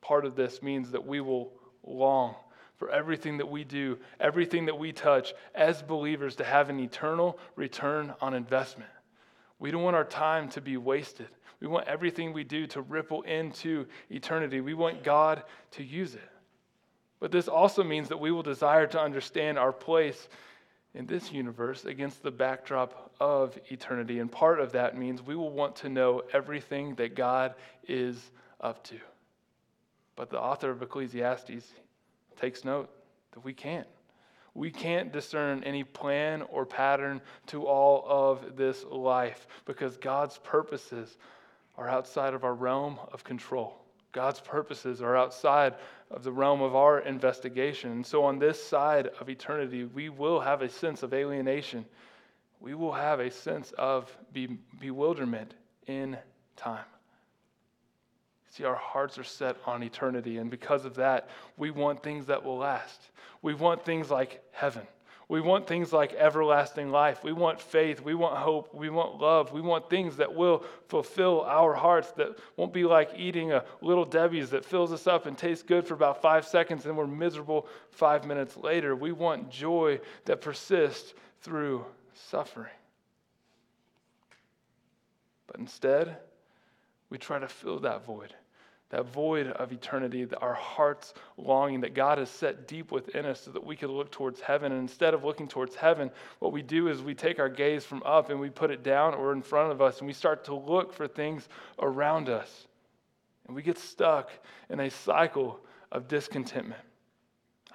Part 0.00 0.24
of 0.24 0.36
this 0.36 0.62
means 0.62 0.92
that 0.92 1.04
we 1.04 1.20
will 1.20 1.52
long 1.82 2.36
for 2.76 2.90
everything 2.90 3.38
that 3.38 3.48
we 3.48 3.64
do, 3.64 3.98
everything 4.20 4.66
that 4.66 4.78
we 4.78 4.92
touch 4.92 5.34
as 5.54 5.82
believers 5.82 6.36
to 6.36 6.44
have 6.44 6.68
an 6.68 6.78
eternal 6.78 7.38
return 7.56 8.14
on 8.20 8.34
investment. 8.34 8.90
We 9.58 9.70
don't 9.70 9.82
want 9.82 9.96
our 9.96 10.04
time 10.04 10.48
to 10.50 10.60
be 10.60 10.76
wasted. 10.76 11.28
We 11.60 11.66
want 11.66 11.88
everything 11.88 12.32
we 12.32 12.44
do 12.44 12.66
to 12.68 12.82
ripple 12.82 13.22
into 13.22 13.86
eternity. 14.10 14.60
We 14.60 14.74
want 14.74 15.02
God 15.02 15.42
to 15.72 15.82
use 15.82 16.14
it. 16.14 16.28
But 17.18 17.32
this 17.32 17.48
also 17.48 17.82
means 17.82 18.08
that 18.08 18.20
we 18.20 18.30
will 18.30 18.42
desire 18.42 18.86
to 18.88 19.00
understand 19.00 19.58
our 19.58 19.72
place 19.72 20.28
in 20.94 21.06
this 21.06 21.32
universe 21.32 21.86
against 21.86 22.22
the 22.22 22.30
backdrop 22.30 23.14
of 23.20 23.58
eternity. 23.70 24.18
And 24.18 24.30
part 24.30 24.60
of 24.60 24.72
that 24.72 24.98
means 24.98 25.22
we 25.22 25.36
will 25.36 25.50
want 25.50 25.76
to 25.76 25.88
know 25.88 26.22
everything 26.32 26.94
that 26.96 27.14
God 27.14 27.54
is 27.88 28.30
up 28.60 28.84
to. 28.84 28.96
But 30.14 30.30
the 30.30 30.40
author 30.40 30.70
of 30.70 30.82
Ecclesiastes 30.82 31.72
takes 32.36 32.64
note 32.64 32.90
that 33.32 33.44
we 33.44 33.52
can't. 33.52 33.86
We 34.54 34.70
can't 34.70 35.12
discern 35.12 35.62
any 35.64 35.84
plan 35.84 36.42
or 36.42 36.64
pattern 36.64 37.20
to 37.48 37.66
all 37.66 38.04
of 38.08 38.56
this 38.56 38.84
life 38.90 39.46
because 39.66 39.98
God's 39.98 40.38
purposes 40.38 41.18
are 41.76 41.88
outside 41.88 42.32
of 42.32 42.42
our 42.42 42.54
realm 42.54 42.98
of 43.12 43.22
control. 43.22 43.82
God's 44.12 44.40
purposes 44.40 45.02
are 45.02 45.14
outside 45.14 45.74
of 46.10 46.24
the 46.24 46.32
realm 46.32 46.62
of 46.62 46.74
our 46.74 47.00
investigation. 47.00 47.92
And 47.92 48.06
so, 48.06 48.24
on 48.24 48.38
this 48.38 48.62
side 48.62 49.10
of 49.20 49.28
eternity, 49.28 49.84
we 49.84 50.08
will 50.08 50.40
have 50.40 50.62
a 50.62 50.70
sense 50.70 51.02
of 51.02 51.12
alienation. 51.12 51.84
We 52.58 52.74
will 52.74 52.92
have 52.92 53.20
a 53.20 53.30
sense 53.30 53.72
of 53.72 54.16
be- 54.32 54.58
bewilderment 54.80 55.52
in 55.86 56.16
time. 56.56 56.86
See, 58.56 58.64
our 58.64 58.74
hearts 58.74 59.18
are 59.18 59.24
set 59.24 59.56
on 59.66 59.82
eternity, 59.82 60.38
and 60.38 60.50
because 60.50 60.86
of 60.86 60.94
that, 60.94 61.28
we 61.58 61.70
want 61.70 62.02
things 62.02 62.24
that 62.26 62.42
will 62.42 62.56
last. 62.56 63.10
We 63.42 63.52
want 63.52 63.84
things 63.84 64.10
like 64.10 64.42
heaven. 64.50 64.86
We 65.28 65.42
want 65.42 65.66
things 65.66 65.92
like 65.92 66.14
everlasting 66.14 66.90
life. 66.90 67.22
We 67.22 67.32
want 67.32 67.60
faith. 67.60 68.00
We 68.00 68.14
want 68.14 68.38
hope. 68.38 68.72
We 68.72 68.88
want 68.88 69.20
love. 69.20 69.52
We 69.52 69.60
want 69.60 69.90
things 69.90 70.16
that 70.16 70.34
will 70.34 70.64
fulfill 70.88 71.42
our 71.42 71.74
hearts, 71.74 72.12
that 72.12 72.38
won't 72.56 72.72
be 72.72 72.84
like 72.84 73.10
eating 73.14 73.52
a 73.52 73.62
little 73.82 74.06
Debbie's 74.06 74.48
that 74.50 74.64
fills 74.64 74.90
us 74.90 75.06
up 75.06 75.26
and 75.26 75.36
tastes 75.36 75.62
good 75.62 75.86
for 75.86 75.92
about 75.92 76.22
five 76.22 76.46
seconds 76.46 76.86
and 76.86 76.96
we're 76.96 77.06
miserable 77.06 77.66
five 77.90 78.24
minutes 78.24 78.56
later. 78.56 78.96
We 78.96 79.12
want 79.12 79.50
joy 79.50 80.00
that 80.24 80.40
persists 80.40 81.12
through 81.42 81.84
suffering. 82.14 82.72
But 85.46 85.60
instead, 85.60 86.16
we 87.10 87.18
try 87.18 87.38
to 87.38 87.48
fill 87.48 87.80
that 87.80 88.02
void 88.06 88.32
that 88.90 89.06
void 89.06 89.48
of 89.48 89.72
eternity, 89.72 90.26
our 90.40 90.54
heart's 90.54 91.12
longing 91.36 91.80
that 91.80 91.94
God 91.94 92.18
has 92.18 92.30
set 92.30 92.68
deep 92.68 92.92
within 92.92 93.26
us 93.26 93.40
so 93.40 93.50
that 93.50 93.64
we 93.64 93.74
could 93.74 93.90
look 93.90 94.12
towards 94.12 94.40
heaven. 94.40 94.70
And 94.70 94.80
instead 94.80 95.12
of 95.12 95.24
looking 95.24 95.48
towards 95.48 95.74
heaven, 95.74 96.10
what 96.38 96.52
we 96.52 96.62
do 96.62 96.88
is 96.88 97.02
we 97.02 97.14
take 97.14 97.40
our 97.40 97.48
gaze 97.48 97.84
from 97.84 98.02
up 98.04 98.30
and 98.30 98.38
we 98.38 98.48
put 98.48 98.70
it 98.70 98.84
down 98.84 99.14
or 99.14 99.32
in 99.32 99.42
front 99.42 99.72
of 99.72 99.82
us 99.82 99.98
and 99.98 100.06
we 100.06 100.12
start 100.12 100.44
to 100.44 100.54
look 100.54 100.92
for 100.92 101.08
things 101.08 101.48
around 101.80 102.28
us. 102.28 102.66
And 103.46 103.56
we 103.56 103.62
get 103.62 103.78
stuck 103.78 104.30
in 104.70 104.80
a 104.80 104.90
cycle 104.90 105.60
of 105.90 106.06
discontentment. 106.06 106.80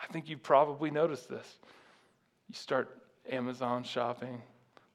I 0.01 0.11
think 0.11 0.29
you've 0.29 0.43
probably 0.43 0.91
noticed 0.91 1.29
this. 1.29 1.59
You 2.47 2.55
start 2.55 3.01
Amazon 3.29 3.83
shopping, 3.83 4.41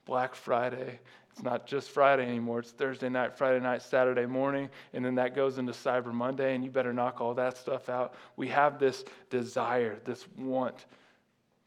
Black 0.05 0.35
Friday, 0.35 0.99
it's 1.37 1.45
not 1.45 1.67
just 1.67 1.91
Friday 1.91 2.23
anymore. 2.23 2.61
It's 2.61 2.71
Thursday 2.71 3.11
night, 3.11 3.37
Friday 3.37 3.61
night, 3.61 3.83
Saturday 3.83 4.25
morning, 4.25 4.71
and 4.95 5.05
then 5.05 5.17
that 5.17 5.35
goes 5.35 5.59
into 5.59 5.73
Cyber 5.73 6.11
Monday, 6.11 6.55
and 6.55 6.65
you 6.65 6.71
better 6.71 6.95
knock 6.95 7.21
all 7.21 7.35
that 7.35 7.59
stuff 7.59 7.91
out. 7.91 8.15
We 8.37 8.49
have 8.49 8.79
this 8.79 9.05
desire, 9.29 9.99
this 10.07 10.25
want 10.39 10.87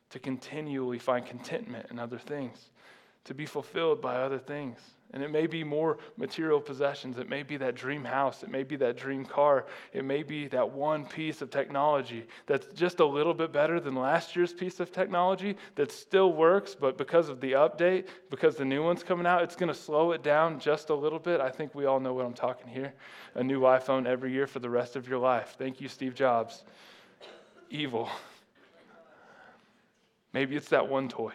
to 0.09 0.17
continually 0.17 0.97
find 0.97 1.23
contentment 1.23 1.85
in 1.91 1.99
other 1.99 2.17
things, 2.17 2.71
to 3.29 3.35
be 3.35 3.45
fulfilled 3.45 4.01
by 4.01 4.15
other 4.15 4.39
things. 4.39 4.79
And 5.13 5.21
it 5.21 5.29
may 5.29 5.45
be 5.45 5.63
more 5.63 5.99
material 6.17 6.59
possessions. 6.59 7.19
It 7.19 7.29
may 7.29 7.43
be 7.43 7.57
that 7.57 7.75
dream 7.75 8.03
house. 8.03 8.41
It 8.41 8.49
may 8.49 8.63
be 8.63 8.75
that 8.77 8.97
dream 8.97 9.23
car. 9.23 9.67
It 9.93 10.03
may 10.03 10.23
be 10.23 10.47
that 10.47 10.67
one 10.67 11.05
piece 11.05 11.43
of 11.43 11.51
technology 11.51 12.25
that's 12.47 12.65
just 12.73 12.99
a 12.99 13.05
little 13.05 13.35
bit 13.35 13.51
better 13.51 13.79
than 13.79 13.93
last 13.93 14.35
year's 14.35 14.51
piece 14.51 14.79
of 14.79 14.91
technology 14.91 15.57
that 15.75 15.91
still 15.91 16.33
works, 16.33 16.73
but 16.73 16.97
because 16.97 17.29
of 17.29 17.39
the 17.39 17.51
update, 17.51 18.07
because 18.31 18.55
the 18.55 18.65
new 18.65 18.81
one's 18.83 19.03
coming 19.03 19.27
out, 19.27 19.43
it's 19.43 19.55
going 19.55 19.71
to 19.71 19.79
slow 19.79 20.11
it 20.13 20.23
down 20.23 20.59
just 20.59 20.89
a 20.89 20.95
little 20.95 21.19
bit. 21.19 21.39
I 21.39 21.51
think 21.51 21.75
we 21.75 21.85
all 21.85 21.99
know 21.99 22.15
what 22.15 22.25
I'm 22.25 22.33
talking 22.33 22.67
here. 22.67 22.93
A 23.35 23.43
new 23.43 23.61
iPhone 23.61 24.07
every 24.07 24.31
year 24.31 24.47
for 24.47 24.57
the 24.57 24.71
rest 24.71 24.95
of 24.95 25.07
your 25.07 25.19
life. 25.19 25.53
Thank 25.55 25.79
you, 25.79 25.87
Steve 25.87 26.15
Jobs. 26.15 26.63
Evil. 27.69 28.09
Maybe 30.33 30.55
it's 30.55 30.69
that 30.69 30.87
one 30.87 31.09
toy. 31.09 31.33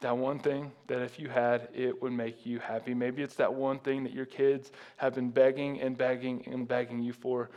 That 0.00 0.16
one 0.16 0.38
thing 0.38 0.72
that 0.88 1.00
if 1.00 1.18
you 1.18 1.28
had, 1.28 1.68
it 1.74 2.00
would 2.02 2.12
make 2.12 2.44
you 2.44 2.58
happy. 2.58 2.92
Maybe 2.92 3.22
it's 3.22 3.36
that 3.36 3.52
one 3.52 3.78
thing 3.78 4.04
that 4.04 4.12
your 4.12 4.26
kids 4.26 4.70
have 4.96 5.14
been 5.14 5.30
begging 5.30 5.80
and 5.80 5.96
begging 5.96 6.46
and 6.46 6.68
begging 6.68 7.02
you 7.02 7.14
for. 7.14 7.50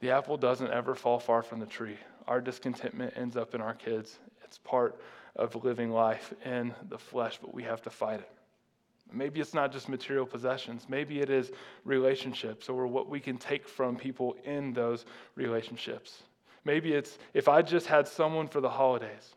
The 0.00 0.10
apple 0.10 0.36
doesn't 0.36 0.70
ever 0.70 0.94
fall 0.94 1.18
far 1.18 1.42
from 1.42 1.60
the 1.60 1.66
tree. 1.66 1.96
Our 2.28 2.42
discontentment 2.42 3.14
ends 3.16 3.36
up 3.36 3.54
in 3.54 3.62
our 3.62 3.72
kids. 3.72 4.18
It's 4.44 4.58
part 4.58 5.00
of 5.36 5.64
living 5.64 5.90
life 5.90 6.34
in 6.44 6.74
the 6.90 6.98
flesh, 6.98 7.38
but 7.40 7.54
we 7.54 7.62
have 7.62 7.80
to 7.82 7.90
fight 7.90 8.20
it. 8.20 8.30
Maybe 9.10 9.40
it's 9.40 9.54
not 9.54 9.72
just 9.72 9.88
material 9.88 10.26
possessions. 10.26 10.86
Maybe 10.88 11.20
it 11.20 11.30
is 11.30 11.50
relationships 11.84 12.68
or 12.68 12.86
what 12.86 13.08
we 13.08 13.20
can 13.20 13.38
take 13.38 13.66
from 13.66 13.96
people 13.96 14.36
in 14.44 14.72
those 14.74 15.06
relationships. 15.34 16.24
Maybe 16.64 16.92
it's 16.92 17.18
if 17.32 17.48
I 17.48 17.62
just 17.62 17.86
had 17.86 18.06
someone 18.06 18.48
for 18.48 18.60
the 18.60 18.70
holidays, 18.70 19.34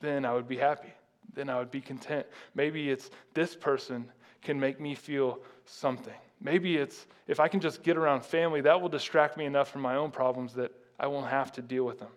then 0.00 0.24
I 0.24 0.32
would 0.34 0.48
be 0.48 0.56
happy 0.56 0.92
then 1.38 1.48
I 1.48 1.58
would 1.58 1.70
be 1.70 1.80
content. 1.80 2.26
Maybe 2.54 2.90
it's 2.90 3.10
this 3.32 3.54
person 3.54 4.10
can 4.42 4.58
make 4.58 4.80
me 4.80 4.96
feel 4.96 5.38
something. 5.64 6.14
Maybe 6.40 6.76
it's 6.76 7.06
if 7.28 7.38
I 7.38 7.46
can 7.46 7.60
just 7.60 7.82
get 7.82 7.96
around 7.96 8.24
family, 8.24 8.60
that 8.62 8.80
will 8.80 8.88
distract 8.88 9.36
me 9.36 9.44
enough 9.44 9.70
from 9.70 9.82
my 9.82 9.94
own 9.94 10.10
problems 10.10 10.54
that 10.54 10.72
I 10.98 11.06
won't 11.06 11.28
have 11.28 11.52
to 11.52 11.62
deal 11.62 11.84
with 11.84 12.00
them. 12.00 12.10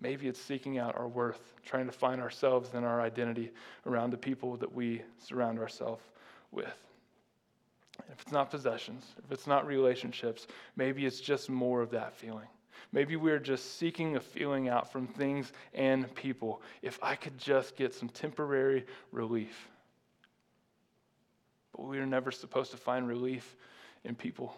Maybe 0.00 0.28
it's 0.28 0.40
seeking 0.40 0.78
out 0.78 0.96
our 0.98 1.06
worth, 1.06 1.54
trying 1.64 1.86
to 1.86 1.92
find 1.92 2.20
ourselves 2.20 2.70
and 2.74 2.84
our 2.84 3.00
identity 3.00 3.50
around 3.86 4.10
the 4.10 4.16
people 4.16 4.56
that 4.56 4.72
we 4.72 5.02
surround 5.18 5.58
ourselves 5.58 6.02
with. 6.50 6.74
If 8.10 8.22
it's 8.22 8.32
not 8.32 8.50
possessions, 8.50 9.04
if 9.24 9.30
it's 9.30 9.46
not 9.46 9.66
relationships, 9.66 10.46
maybe 10.76 11.04
it's 11.04 11.20
just 11.20 11.50
more 11.50 11.82
of 11.82 11.90
that 11.90 12.14
feeling. 12.14 12.48
Maybe 12.92 13.16
we're 13.16 13.38
just 13.38 13.78
seeking 13.78 14.16
a 14.16 14.20
feeling 14.20 14.68
out 14.68 14.92
from 14.92 15.06
things 15.06 15.52
and 15.72 16.14
people. 16.14 16.60
If 16.82 16.98
I 17.02 17.14
could 17.14 17.38
just 17.38 17.76
get 17.76 17.94
some 17.94 18.10
temporary 18.10 18.84
relief. 19.12 19.68
But 21.74 21.86
we 21.86 21.98
are 21.98 22.06
never 22.06 22.30
supposed 22.30 22.70
to 22.72 22.76
find 22.76 23.08
relief 23.08 23.56
in 24.04 24.14
people. 24.14 24.54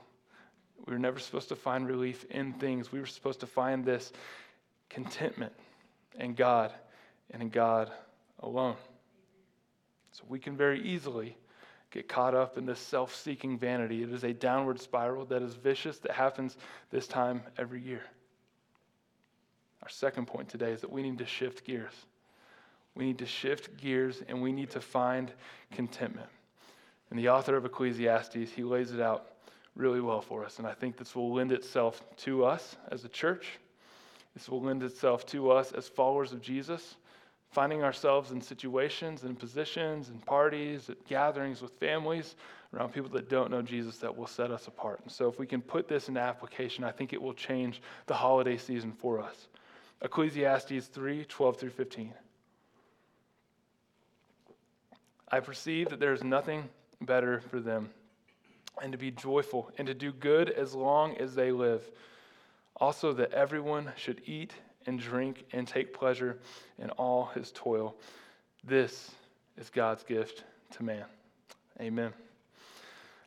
We 0.85 0.93
were 0.93 0.99
never 0.99 1.21
supposed 1.21 1.49
to 1.51 1.57
find 1.57 1.87
relief 1.87 2.25
in 2.31 2.53
things. 2.55 2.91
We 2.91 2.99
were 2.99 3.07
supposed 3.07 3.41
to 3.41 3.47
find 3.47 3.85
this 3.85 4.13
contentment 4.91 5.53
in 6.19 6.35
God 6.35 6.73
and 7.31 7.41
in 7.41 7.51
God 7.51 7.91
alone. 8.41 8.77
So 10.11 10.25
we 10.29 10.41
can 10.41 10.57
very 10.57 10.83
easily 10.83 11.37
get 11.91 12.09
caught 12.09 12.35
up 12.35 12.59
in 12.59 12.67
this 12.67 12.81
self 12.81 13.15
seeking 13.15 13.57
vanity. 13.57 14.03
It 14.03 14.13
is 14.13 14.25
a 14.25 14.33
downward 14.33 14.81
spiral 14.81 15.25
that 15.27 15.43
is 15.43 15.55
vicious 15.55 15.99
that 15.99 16.11
happens 16.11 16.57
this 16.91 17.07
time 17.07 17.43
every 17.57 17.81
year. 17.81 18.03
Our 19.85 19.91
second 19.91 20.27
point 20.27 20.49
today 20.49 20.73
is 20.73 20.81
that 20.81 20.91
we 20.91 21.03
need 21.03 21.19
to 21.19 21.27
shift 21.27 21.65
gears. 21.65 21.93
We 22.95 23.05
need 23.05 23.19
to 23.19 23.27
shift 23.27 23.77
gears 23.77 24.23
and 24.29 24.43
we 24.43 24.51
need 24.51 24.71
to 24.71 24.81
find 24.81 25.31
contentment. 25.73 26.29
And 27.11 27.19
the 27.19 27.29
author 27.29 27.57
of 27.57 27.65
Ecclesiastes, 27.65 28.51
he 28.51 28.65
lays 28.65 28.93
it 28.93 29.01
out 29.01 29.33
really 29.77 30.01
well 30.01 30.23
for 30.23 30.45
us. 30.45 30.59
And 30.59 30.67
I 30.67 30.73
think 30.73 30.97
this 30.97 31.15
will 31.15 31.33
lend 31.33 31.53
itself 31.53 32.03
to 32.19 32.45
us 32.45 32.77
as 32.91 33.05
a 33.05 33.09
church. 33.09 33.59
This 34.35 34.49
will 34.49 34.63
lend 34.63 34.83
itself 34.83 35.27
to 35.27 35.51
us 35.51 35.73
as 35.73 35.87
followers 35.87 36.33
of 36.33 36.41
Jesus 36.41 36.97
finding 37.55 37.85
ourselves 37.85 38.33
in 38.33 38.41
situations 38.43 39.23
and 39.23 39.39
positions 39.39 40.09
and 40.09 40.25
parties, 40.27 40.91
at 40.91 41.03
gatherings 41.07 41.63
with 41.63 41.71
families, 41.79 42.35
around 42.75 42.93
people 42.93 43.09
that 43.11 43.31
don't 43.31 43.49
know 43.49 43.63
Jesus 43.63 43.99
that 43.99 44.15
will 44.15 44.27
set 44.27 44.51
us 44.51 44.67
apart. 44.67 44.99
And 45.05 45.13
so, 45.13 45.29
if 45.29 45.39
we 45.39 45.47
can 45.47 45.63
put 45.63 45.87
this 45.87 46.09
into 46.09 46.21
application, 46.21 46.83
I 46.83 46.91
think 46.91 47.13
it 47.13 47.23
will 47.23 47.33
change 47.33 47.81
the 48.07 48.15
holiday 48.15 48.57
season 48.57 48.93
for 48.93 49.21
us. 49.21 49.47
Ecclesiastes 50.05 50.87
3 50.87 51.25
12 51.25 51.57
through 51.57 51.71
15. 51.71 52.13
I 55.33 55.41
perceive 55.41 55.89
that 55.89 55.99
there 55.99 56.13
is 56.13 56.23
nothing 56.23 56.69
better 57.01 57.41
for 57.41 57.59
them, 57.59 57.89
and 58.83 58.93
to 58.93 58.99
be 58.99 59.11
joyful 59.11 59.71
and 59.79 59.89
to 59.89 59.95
do 59.95 60.13
good 60.13 60.51
as 60.51 60.75
long 60.75 61.17
as 61.17 61.35
they 61.35 61.51
live. 61.51 61.91
Also, 62.77 63.13
that 63.15 63.33
everyone 63.33 63.93
should 63.97 64.21
eat 64.27 64.53
and 64.87 65.01
drink 65.01 65.45
and 65.53 65.67
take 65.67 65.95
pleasure 65.95 66.39
in 66.79 66.91
all 66.91 67.27
his 67.35 67.51
toil. 67.53 67.97
This 68.63 69.11
is 69.57 69.71
God's 69.71 70.03
gift 70.03 70.45
to 70.73 70.83
man. 70.83 71.05
Amen. 71.81 72.13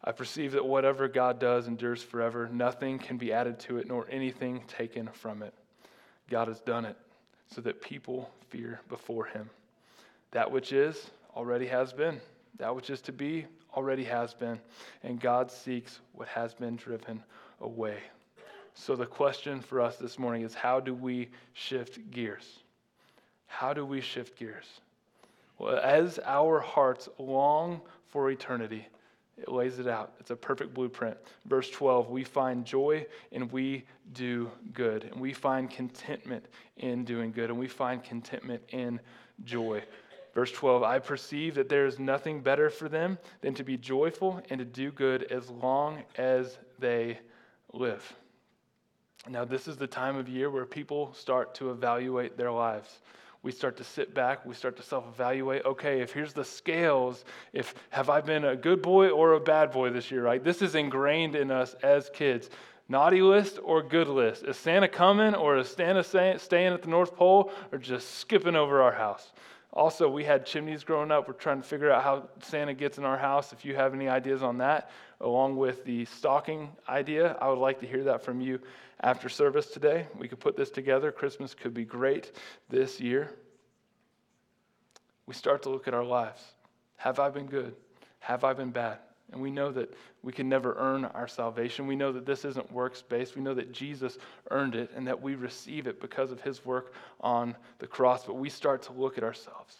I 0.04 0.12
perceive 0.12 0.52
that 0.52 0.66
whatever 0.66 1.08
God 1.08 1.40
does 1.40 1.68
endures 1.68 2.04
forever. 2.04 2.48
Nothing 2.52 3.00
can 3.00 3.18
be 3.18 3.34
added 3.34 3.60
to 3.62 3.78
it, 3.78 3.88
nor 3.88 4.06
anything 4.10 4.64
taken 4.68 5.08
from 5.08 5.42
it. 5.42 5.54
God 6.30 6.48
has 6.48 6.60
done 6.60 6.86
it 6.86 6.98
so 7.54 7.62
that 7.62 7.82
people 7.82 8.30
fear 8.50 8.80
before 8.90 9.26
him. 9.26 9.50
That 10.32 10.52
which 10.52 10.74
is 10.74 11.10
already 11.36 11.68
has 11.68 11.94
been. 11.94 12.20
That 12.58 12.76
which 12.76 12.90
is 12.90 13.02
to 13.02 13.12
be 13.12 13.46
already 13.76 14.04
has 14.04 14.34
been. 14.34 14.60
And 15.04 15.20
God 15.20 15.52
seeks 15.52 16.00
what 16.14 16.28
has 16.28 16.54
been 16.54 16.76
driven 16.76 17.24
away. 17.62 17.98
So, 18.74 18.96
the 18.96 19.06
question 19.08 19.60
for 19.60 19.82
us 19.82 19.96
this 19.96 20.20
morning 20.20 20.44
is 20.44 20.54
how 20.54 20.80
do 20.80 20.94
we 20.94 21.30
shift 21.54 22.12
gears? 22.12 22.60
How 23.48 23.74
do 23.74 23.86
we 23.86 24.02
shift 24.02 24.38
gears? 24.38 24.66
Well, 25.58 25.80
as 25.80 26.20
our 26.24 26.60
hearts 26.60 27.10
long 27.18 27.82
for 28.10 28.30
eternity, 28.30 28.88
it 29.38 29.50
lays 29.50 29.80
it 29.80 29.88
out. 29.88 30.14
It's 30.20 30.32
a 30.32 30.36
perfect 30.36 30.74
blueprint. 30.74 31.18
Verse 31.46 31.70
12, 31.70 32.10
we 32.10 32.24
find 32.24 32.66
joy 32.66 33.06
and 33.32 33.52
we 33.52 33.86
do 34.14 34.50
good. 34.74 35.04
And 35.06 35.22
we 35.22 35.34
find 35.34 35.70
contentment 35.70 36.46
in 36.78 37.06
doing 37.06 37.32
good. 37.32 37.50
And 37.50 37.60
we 37.60 37.68
find 37.68 38.04
contentment 38.04 38.64
in 38.70 39.00
joy. 39.44 39.84
Verse 40.34 40.52
12, 40.52 40.84
I 40.84 41.00
perceive 41.00 41.56
that 41.56 41.70
there 41.70 41.86
is 41.86 42.00
nothing 42.00 42.42
better 42.42 42.70
for 42.70 42.90
them 42.90 43.18
than 43.42 43.54
to 43.56 43.64
be 43.64 43.78
joyful 43.78 44.42
and 44.50 44.60
to 44.60 44.66
do 44.66 44.92
good 44.92 45.24
as 45.32 45.50
long 45.50 46.04
as 46.16 46.58
they 46.80 47.20
live. 47.74 48.14
Now, 49.30 49.46
this 49.46 49.68
is 49.68 49.78
the 49.78 49.88
time 49.88 50.16
of 50.16 50.30
year 50.30 50.50
where 50.50 50.66
people 50.66 51.14
start 51.14 51.54
to 51.56 51.72
evaluate 51.72 52.38
their 52.38 52.52
lives. 52.52 53.02
We 53.48 53.54
start 53.54 53.78
to 53.78 53.86
sit 53.86 54.14
back, 54.14 54.46
we 54.46 54.54
start 54.54 54.76
to 54.76 54.84
self 54.84 55.08
evaluate. 55.08 55.64
Okay, 55.64 56.02
if 56.02 56.12
here's 56.12 56.34
the 56.34 56.44
scales, 56.44 57.24
if 57.54 57.74
have 57.92 58.10
I 58.10 58.20
been 58.20 58.44
a 58.44 58.58
good 58.58 58.82
boy 58.82 59.08
or 59.08 59.36
a 59.36 59.40
bad 59.40 59.72
boy 59.72 59.90
this 59.90 60.12
year, 60.12 60.22
right? 60.22 60.44
This 60.44 60.62
is 60.62 60.76
ingrained 60.76 61.34
in 61.34 61.50
us 61.50 61.74
as 61.82 62.10
kids. 62.10 62.50
Naughty 62.90 63.22
list 63.22 63.58
or 63.64 63.82
good 63.82 64.10
list? 64.10 64.44
Is 64.44 64.58
Santa 64.58 64.90
coming 64.90 65.34
or 65.34 65.56
is 65.60 65.70
Santa 65.70 66.04
staying 66.04 66.74
at 66.74 66.82
the 66.82 66.90
North 66.90 67.16
Pole 67.16 67.54
or 67.72 67.78
just 67.78 68.16
skipping 68.16 68.58
over 68.58 68.82
our 68.82 68.92
house? 68.92 69.32
Also, 69.72 70.10
we 70.10 70.26
had 70.26 70.46
chimneys 70.46 70.84
growing 70.84 71.10
up. 71.10 71.26
We're 71.30 71.34
trying 71.36 71.62
to 71.62 71.68
figure 71.68 71.90
out 71.90 72.04
how 72.04 72.28
Santa 72.42 72.74
gets 72.74 72.98
in 72.98 73.06
our 73.06 73.18
house. 73.18 73.54
If 73.54 73.64
you 73.64 73.78
have 73.78 73.94
any 73.94 74.10
ideas 74.10 74.44
on 74.44 74.58
that, 74.58 74.92
along 75.22 75.58
with 75.58 75.84
the 75.86 76.06
stocking 76.06 76.70
idea, 76.88 77.38
I 77.42 77.50
would 77.50 77.60
like 77.60 77.80
to 77.82 77.88
hear 77.88 78.04
that 78.06 78.24
from 78.24 78.42
you 78.42 78.60
after 79.02 79.30
service 79.30 79.68
today. 79.68 80.08
We 80.18 80.28
could 80.28 80.40
put 80.40 80.56
this 80.56 80.70
together. 80.70 81.12
Christmas 81.12 81.54
could 81.54 81.74
be 81.74 81.86
great 81.86 82.32
this 82.70 83.00
year. 83.00 83.34
We 85.26 85.34
start 85.34 85.64
to 85.64 85.70
look 85.70 85.88
at 85.88 85.94
our 85.94 86.04
lives. 86.04 86.42
Have 86.98 87.20
I 87.20 87.30
been 87.30 87.48
good? 87.48 87.76
Have 88.20 88.44
I 88.44 88.54
been 88.54 88.72
bad? 88.72 89.00
And 89.32 89.42
we 89.42 89.52
know 89.52 89.72
that 89.72 89.94
we 90.24 90.32
can 90.32 90.48
never 90.48 90.76
earn 90.78 91.04
our 91.06 91.28
salvation. 91.28 91.86
We 91.86 91.98
know 91.98 92.14
that 92.14 92.26
this 92.26 92.46
isn't 92.46 92.72
works 92.72 93.02
based. 93.02 93.36
We 93.36 93.42
know 93.42 93.54
that 93.54 93.74
Jesus 93.74 94.18
earned 94.52 94.74
it 94.76 94.90
and 94.96 95.06
that 95.06 95.22
we 95.22 95.36
receive 95.36 95.86
it 95.86 96.00
because 96.00 96.32
of 96.32 96.40
his 96.42 96.66
work 96.66 96.94
on 97.20 97.56
the 97.80 97.88
cross. 97.88 98.26
But 98.26 98.36
we 98.36 98.50
start 98.50 98.82
to 98.84 98.94
look 98.94 99.18
at 99.18 99.26
ourselves. 99.26 99.76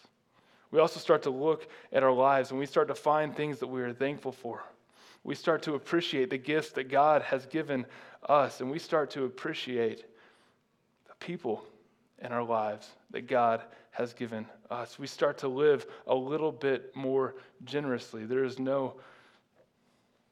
We 0.70 0.80
also 0.80 1.00
start 1.00 1.22
to 1.22 1.30
look 1.30 1.66
at 1.92 2.02
our 2.02 2.12
lives 2.12 2.50
and 2.50 2.58
we 2.58 2.66
start 2.66 2.88
to 2.88 2.94
find 2.94 3.34
things 3.34 3.58
that 3.60 3.68
we 3.68 3.80
are 3.80 3.92
thankful 3.92 4.32
for. 4.32 4.62
We 5.24 5.34
start 5.34 5.62
to 5.62 5.74
appreciate 5.74 6.30
the 6.30 6.38
gifts 6.38 6.70
that 6.72 6.84
God 6.84 7.22
has 7.22 7.46
given 7.46 7.86
us 8.28 8.60
and 8.60 8.70
we 8.70 8.78
start 8.78 9.10
to 9.10 9.24
appreciate 9.24 10.04
the 11.06 11.14
people 11.20 11.64
in 12.20 12.32
our 12.32 12.42
lives 12.42 12.88
that 13.10 13.26
God 13.26 13.62
has 13.90 14.12
given 14.12 14.46
us. 14.70 14.98
We 14.98 15.06
start 15.06 15.38
to 15.38 15.48
live 15.48 15.86
a 16.06 16.14
little 16.14 16.52
bit 16.52 16.94
more 16.94 17.34
generously. 17.64 18.26
There 18.26 18.44
is 18.44 18.58
no 18.58 18.94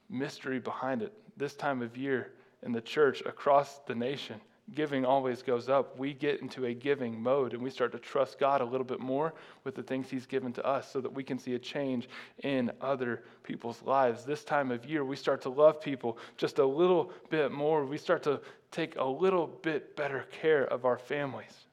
mystery 0.08 0.58
behind 0.58 1.02
it. 1.02 1.12
This 1.36 1.54
time 1.54 1.82
of 1.82 1.96
year 1.96 2.32
in 2.62 2.72
the 2.72 2.80
church 2.80 3.22
across 3.26 3.78
the 3.86 3.94
nation, 3.94 4.40
giving 4.74 5.04
always 5.04 5.42
goes 5.42 5.68
up. 5.68 5.98
We 5.98 6.12
get 6.12 6.40
into 6.40 6.66
a 6.66 6.74
giving 6.74 7.20
mode 7.20 7.52
and 7.54 7.62
we 7.62 7.70
start 7.70 7.92
to 7.92 7.98
trust 7.98 8.38
God 8.38 8.60
a 8.60 8.64
little 8.64 8.84
bit 8.84 9.00
more 9.00 9.32
with 9.64 9.74
the 9.74 9.82
things 9.82 10.10
He's 10.10 10.26
given 10.26 10.52
to 10.54 10.66
us 10.66 10.90
so 10.90 11.00
that 11.00 11.12
we 11.12 11.22
can 11.22 11.38
see 11.38 11.54
a 11.54 11.58
change 11.58 12.08
in 12.42 12.72
other 12.80 13.22
people's 13.44 13.80
lives. 13.82 14.24
This 14.24 14.42
time 14.44 14.72
of 14.72 14.84
year, 14.84 15.04
we 15.04 15.16
start 15.16 15.40
to 15.42 15.50
love 15.50 15.80
people 15.80 16.18
just 16.36 16.58
a 16.58 16.66
little 16.66 17.12
bit 17.30 17.52
more. 17.52 17.84
We 17.86 17.98
start 17.98 18.22
to 18.24 18.40
take 18.72 18.96
a 18.96 19.04
little 19.04 19.46
bit 19.46 19.94
better 19.94 20.26
care 20.40 20.64
of 20.64 20.84
our 20.84 20.98
families. 20.98 21.66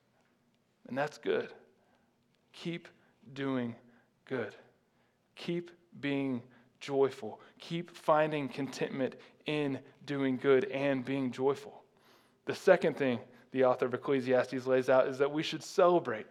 And 0.87 0.97
that's 0.97 1.17
good. 1.17 1.49
Keep 2.51 2.87
doing 3.33 3.75
good. 4.25 4.53
Keep 5.35 5.71
being 5.99 6.43
joyful. 6.79 7.39
Keep 7.59 7.95
finding 7.95 8.47
contentment 8.47 9.15
in 9.47 9.79
doing 10.05 10.37
good 10.37 10.65
and 10.65 11.03
being 11.03 11.31
joyful. 11.31 11.82
The 12.45 12.55
second 12.55 12.97
thing 12.97 13.19
the 13.51 13.65
author 13.65 13.85
of 13.85 13.93
Ecclesiastes 13.93 14.65
lays 14.65 14.89
out 14.89 15.07
is 15.07 15.19
that 15.19 15.31
we 15.31 15.43
should 15.43 15.63
celebrate. 15.63 16.25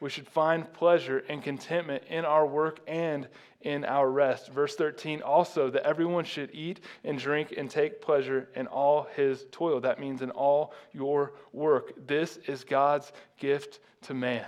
We 0.00 0.10
should 0.10 0.26
find 0.26 0.70
pleasure 0.72 1.22
and 1.28 1.44
contentment 1.44 2.02
in 2.08 2.24
our 2.24 2.44
work 2.44 2.80
and 2.88 3.28
in 3.60 3.84
our 3.84 4.10
rest. 4.10 4.50
Verse 4.50 4.74
13 4.74 5.22
also 5.22 5.70
that 5.70 5.84
everyone 5.84 6.24
should 6.24 6.50
eat 6.52 6.80
and 7.04 7.18
drink 7.18 7.54
and 7.56 7.70
take 7.70 8.00
pleasure 8.00 8.48
in 8.56 8.66
all 8.66 9.06
his 9.14 9.46
toil. 9.52 9.80
That 9.80 10.00
means 10.00 10.22
in 10.22 10.30
all 10.30 10.74
your 10.92 11.34
work. 11.52 11.92
This 12.06 12.38
is 12.48 12.64
God's 12.64 13.12
gift 13.38 13.78
to 14.02 14.14
man. 14.14 14.46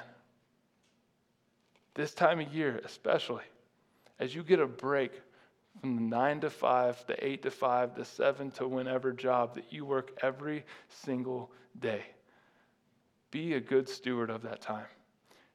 This 1.94 2.14
time 2.14 2.40
of 2.40 2.53
year, 2.53 2.81
especially, 2.85 3.44
as 4.18 4.35
you 4.35 4.42
get 4.42 4.59
a 4.59 4.66
break 4.66 5.12
from 5.80 5.96
the 5.96 6.02
nine 6.02 6.40
to 6.40 6.50
five, 6.50 7.02
the 7.06 7.24
eight 7.24 7.42
to 7.42 7.50
five, 7.50 7.94
the 7.94 8.04
seven 8.04 8.50
to 8.52 8.68
whenever 8.68 9.12
job 9.12 9.54
that 9.54 9.72
you 9.72 9.84
work 9.84 10.12
every 10.22 10.64
single 10.88 11.50
day. 11.78 12.02
Be 13.30 13.54
a 13.54 13.60
good 13.60 13.88
steward 13.88 14.30
of 14.30 14.42
that 14.42 14.60
time. 14.60 14.87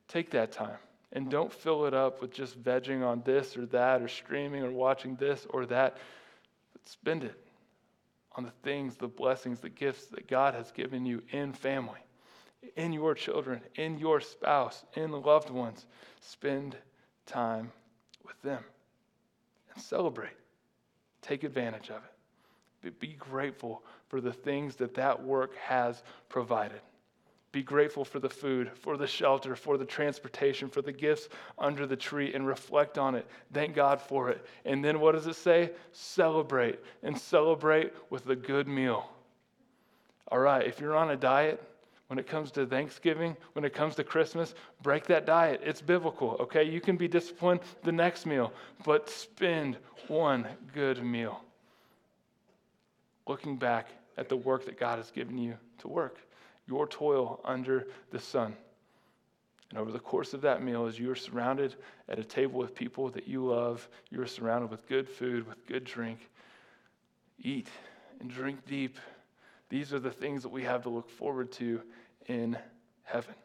Take 0.07 0.31
that 0.31 0.51
time 0.51 0.77
and 1.13 1.29
don't 1.29 1.51
fill 1.51 1.85
it 1.85 1.93
up 1.93 2.21
with 2.21 2.31
just 2.31 2.61
vegging 2.61 3.05
on 3.05 3.21
this 3.25 3.55
or 3.57 3.65
that 3.67 4.01
or 4.01 4.07
streaming 4.07 4.63
or 4.63 4.71
watching 4.71 5.15
this 5.15 5.47
or 5.49 5.65
that, 5.67 5.97
but 6.73 6.87
spend 6.87 7.23
it 7.23 7.39
on 8.35 8.43
the 8.43 8.53
things, 8.63 8.95
the 8.95 9.07
blessings, 9.07 9.59
the 9.59 9.69
gifts 9.69 10.07
that 10.07 10.27
God 10.27 10.53
has 10.53 10.71
given 10.71 11.05
you 11.05 11.23
in 11.31 11.53
family, 11.53 11.99
in 12.75 12.93
your 12.93 13.15
children, 13.15 13.61
in 13.75 13.97
your 13.97 14.19
spouse, 14.19 14.83
in 14.95 15.11
loved 15.11 15.49
ones. 15.49 15.85
Spend 16.19 16.75
time 17.25 17.71
with 18.23 18.39
them 18.41 18.63
celebrate. 19.77 20.37
Take 21.21 21.43
advantage 21.43 21.89
of 21.89 22.01
it. 22.83 22.99
Be 22.99 23.13
grateful 23.19 23.83
for 24.07 24.21
the 24.21 24.31
things 24.31 24.75
that 24.77 24.93
that 24.95 25.21
work 25.21 25.55
has 25.57 26.03
provided. 26.29 26.81
Be 27.51 27.63
grateful 27.63 28.05
for 28.05 28.19
the 28.19 28.29
food, 28.29 28.71
for 28.75 28.95
the 28.95 29.07
shelter, 29.07 29.55
for 29.55 29.77
the 29.77 29.85
transportation, 29.85 30.69
for 30.69 30.83
the 30.83 30.91
gifts 30.91 31.29
under 31.57 31.87
the 31.87 31.95
tree, 31.95 32.33
and 32.33 32.45
reflect 32.45 32.97
on 32.97 33.15
it. 33.15 33.27
Thank 33.53 33.75
God 33.75 33.99
for 33.99 34.29
it. 34.29 34.45
And 34.65 34.85
then 34.85 34.99
what 34.99 35.13
does 35.13 35.25
it 35.25 35.35
say? 35.35 35.71
Celebrate, 35.91 36.79
and 37.01 37.17
celebrate 37.17 37.93
with 38.11 38.29
a 38.29 38.35
good 38.35 38.67
meal. 38.67 39.09
All 40.27 40.39
right, 40.39 40.65
if 40.65 40.79
you're 40.79 40.95
on 40.95 41.09
a 41.09 41.17
diet, 41.17 41.61
when 42.09 42.17
it 42.17 42.27
comes 42.27 42.49
to 42.51 42.65
Thanksgiving, 42.65 43.37
when 43.53 43.63
it 43.63 43.73
comes 43.73 43.95
to 43.95 44.03
Christmas, 44.03 44.55
break 44.81 45.05
that 45.05 45.27
diet. 45.27 45.61
It's 45.63 45.79
biblical, 45.79 46.37
okay? 46.39 46.63
You 46.63 46.81
can 46.81 46.97
be 46.97 47.07
disciplined 47.07 47.61
the 47.83 47.91
next 47.91 48.25
meal, 48.25 48.51
but 48.83 49.07
spend 49.09 49.77
one 50.07 50.47
good 50.73 51.03
meal 51.03 51.41
looking 53.27 53.57
back 53.57 53.89
at 54.17 54.27
the 54.27 54.35
work 54.35 54.65
that 54.65 54.79
God 54.79 54.97
has 54.97 55.11
given 55.11 55.37
you 55.37 55.55
to 55.77 55.87
work, 55.87 56.17
your 56.67 56.87
toil 56.87 57.39
under 57.45 57.87
the 58.09 58.19
sun. 58.19 58.55
And 59.69 59.77
over 59.77 59.91
the 59.91 59.99
course 59.99 60.33
of 60.33 60.41
that 60.41 60.63
meal, 60.63 60.87
as 60.87 60.97
you 60.97 61.11
are 61.11 61.15
surrounded 61.15 61.75
at 62.09 62.17
a 62.17 62.23
table 62.23 62.59
with 62.59 62.73
people 62.73 63.09
that 63.09 63.27
you 63.27 63.45
love, 63.45 63.87
you 64.09 64.19
are 64.19 64.27
surrounded 64.27 64.71
with 64.71 64.87
good 64.87 65.07
food, 65.07 65.47
with 65.47 65.63
good 65.67 65.83
drink, 65.83 66.27
eat 67.37 67.67
and 68.19 68.31
drink 68.31 68.65
deep 68.65 68.97
these 69.69 69.93
are 69.93 69.99
the 69.99 70.11
things 70.11 70.43
that 70.43 70.49
we 70.49 70.63
have 70.63 70.83
to 70.83 70.89
look 70.89 71.09
forward 71.09 71.51
to 71.53 71.81
in 72.27 72.57
heaven. 73.03 73.35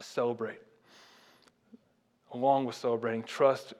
Celebrate. 0.00 0.60
Along 2.32 2.66
with 2.66 2.76
celebrating, 2.76 3.22
trust 3.22 3.72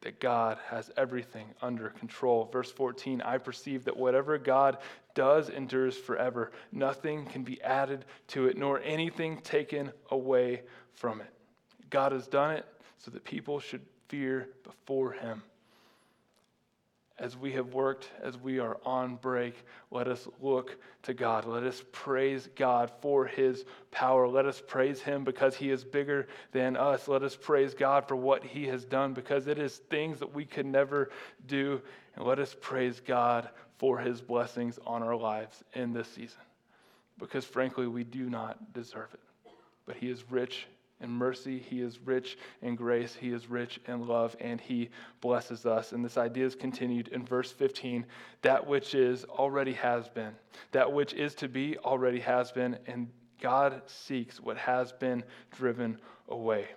that 0.00 0.18
God 0.18 0.58
has 0.68 0.90
everything 0.96 1.46
under 1.62 1.90
control. 1.90 2.48
Verse 2.52 2.70
14 2.72 3.22
I 3.22 3.38
perceive 3.38 3.84
that 3.84 3.96
whatever 3.96 4.38
God 4.38 4.78
does 5.14 5.48
endures 5.48 5.96
forever. 5.96 6.50
Nothing 6.72 7.26
can 7.26 7.44
be 7.44 7.62
added 7.62 8.04
to 8.28 8.48
it, 8.48 8.56
nor 8.56 8.80
anything 8.80 9.40
taken 9.42 9.92
away 10.10 10.62
from 10.94 11.20
it. 11.20 11.32
God 11.90 12.10
has 12.10 12.26
done 12.26 12.52
it 12.52 12.66
so 12.98 13.10
that 13.12 13.24
people 13.24 13.60
should 13.60 13.82
fear 14.08 14.48
before 14.64 15.12
him 15.12 15.42
as 17.22 17.36
we 17.36 17.52
have 17.52 17.72
worked, 17.72 18.10
as 18.20 18.36
we 18.36 18.58
are 18.58 18.78
on 18.84 19.14
break, 19.14 19.54
let 19.92 20.08
us 20.08 20.26
look 20.40 20.76
to 21.04 21.14
God. 21.14 21.44
Let 21.44 21.62
us 21.62 21.84
praise 21.92 22.48
God 22.56 22.90
for 23.00 23.26
his 23.26 23.64
power. 23.92 24.26
Let 24.26 24.44
us 24.44 24.60
praise 24.60 25.00
him 25.00 25.22
because 25.22 25.54
he 25.54 25.70
is 25.70 25.84
bigger 25.84 26.26
than 26.50 26.76
us. 26.76 27.06
Let 27.06 27.22
us 27.22 27.36
praise 27.36 27.74
God 27.74 28.08
for 28.08 28.16
what 28.16 28.42
he 28.42 28.66
has 28.66 28.84
done 28.84 29.14
because 29.14 29.46
it 29.46 29.60
is 29.60 29.76
things 29.88 30.18
that 30.18 30.34
we 30.34 30.44
could 30.44 30.66
never 30.66 31.10
do. 31.46 31.80
And 32.16 32.24
let 32.26 32.40
us 32.40 32.56
praise 32.60 32.98
God 32.98 33.48
for 33.78 33.98
his 33.98 34.20
blessings 34.20 34.80
on 34.84 35.04
our 35.04 35.16
lives 35.16 35.62
in 35.74 35.92
this 35.92 36.08
season 36.08 36.40
because, 37.20 37.44
frankly, 37.44 37.86
we 37.86 38.02
do 38.02 38.28
not 38.28 38.72
deserve 38.72 39.14
it. 39.14 39.52
But 39.86 39.94
he 39.94 40.10
is 40.10 40.28
rich 40.28 40.66
in 41.02 41.10
mercy. 41.10 41.58
He 41.58 41.80
is 41.80 41.98
rich 41.98 42.38
in 42.62 42.76
grace. 42.76 43.14
He 43.14 43.32
is 43.32 43.50
rich 43.50 43.80
in 43.86 44.06
love, 44.06 44.34
and 44.40 44.60
He 44.60 44.90
blesses 45.20 45.66
us. 45.66 45.92
And 45.92 46.04
this 46.04 46.16
idea 46.16 46.46
is 46.46 46.54
continued 46.54 47.08
in 47.08 47.24
verse 47.26 47.52
15 47.52 48.06
that 48.42 48.66
which 48.66 48.94
is 48.94 49.24
already 49.24 49.74
has 49.74 50.08
been, 50.08 50.34
that 50.70 50.92
which 50.92 51.12
is 51.12 51.34
to 51.36 51.48
be 51.48 51.76
already 51.78 52.20
has 52.20 52.50
been, 52.52 52.78
and 52.86 53.08
God 53.40 53.82
seeks 53.86 54.40
what 54.40 54.56
has 54.56 54.92
been 54.92 55.24
driven 55.50 55.98
away. 56.28 56.68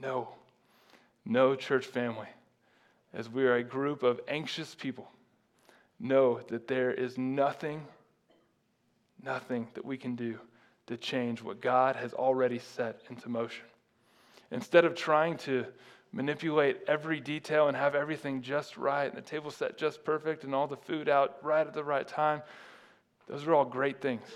No, 0.00 0.28
no, 1.24 1.54
church 1.54 1.86
family, 1.86 2.28
as 3.12 3.28
we 3.28 3.44
are 3.44 3.56
a 3.56 3.64
group 3.64 4.02
of 4.02 4.20
anxious 4.28 4.74
people, 4.74 5.10
know 6.00 6.40
that 6.48 6.68
there 6.68 6.92
is 6.92 7.16
nothing, 7.18 7.86
nothing 9.22 9.68
that 9.74 9.84
we 9.84 9.96
can 9.96 10.16
do 10.16 10.38
to 10.86 10.96
change 10.96 11.42
what 11.42 11.60
God 11.60 11.96
has 11.96 12.12
already 12.12 12.58
set 12.58 13.00
into 13.10 13.28
motion. 13.28 13.64
Instead 14.50 14.84
of 14.84 14.94
trying 14.94 15.36
to 15.38 15.66
manipulate 16.12 16.78
every 16.86 17.20
detail 17.20 17.68
and 17.68 17.76
have 17.76 17.94
everything 17.94 18.40
just 18.40 18.76
right, 18.76 19.06
and 19.06 19.16
the 19.16 19.22
table 19.22 19.50
set 19.50 19.76
just 19.76 20.04
perfect, 20.04 20.44
and 20.44 20.54
all 20.54 20.66
the 20.66 20.76
food 20.76 21.08
out 21.08 21.36
right 21.42 21.66
at 21.66 21.74
the 21.74 21.82
right 21.82 22.06
time. 22.06 22.40
Those 23.26 23.46
are 23.46 23.54
all 23.54 23.64
great 23.64 24.00
things, 24.00 24.26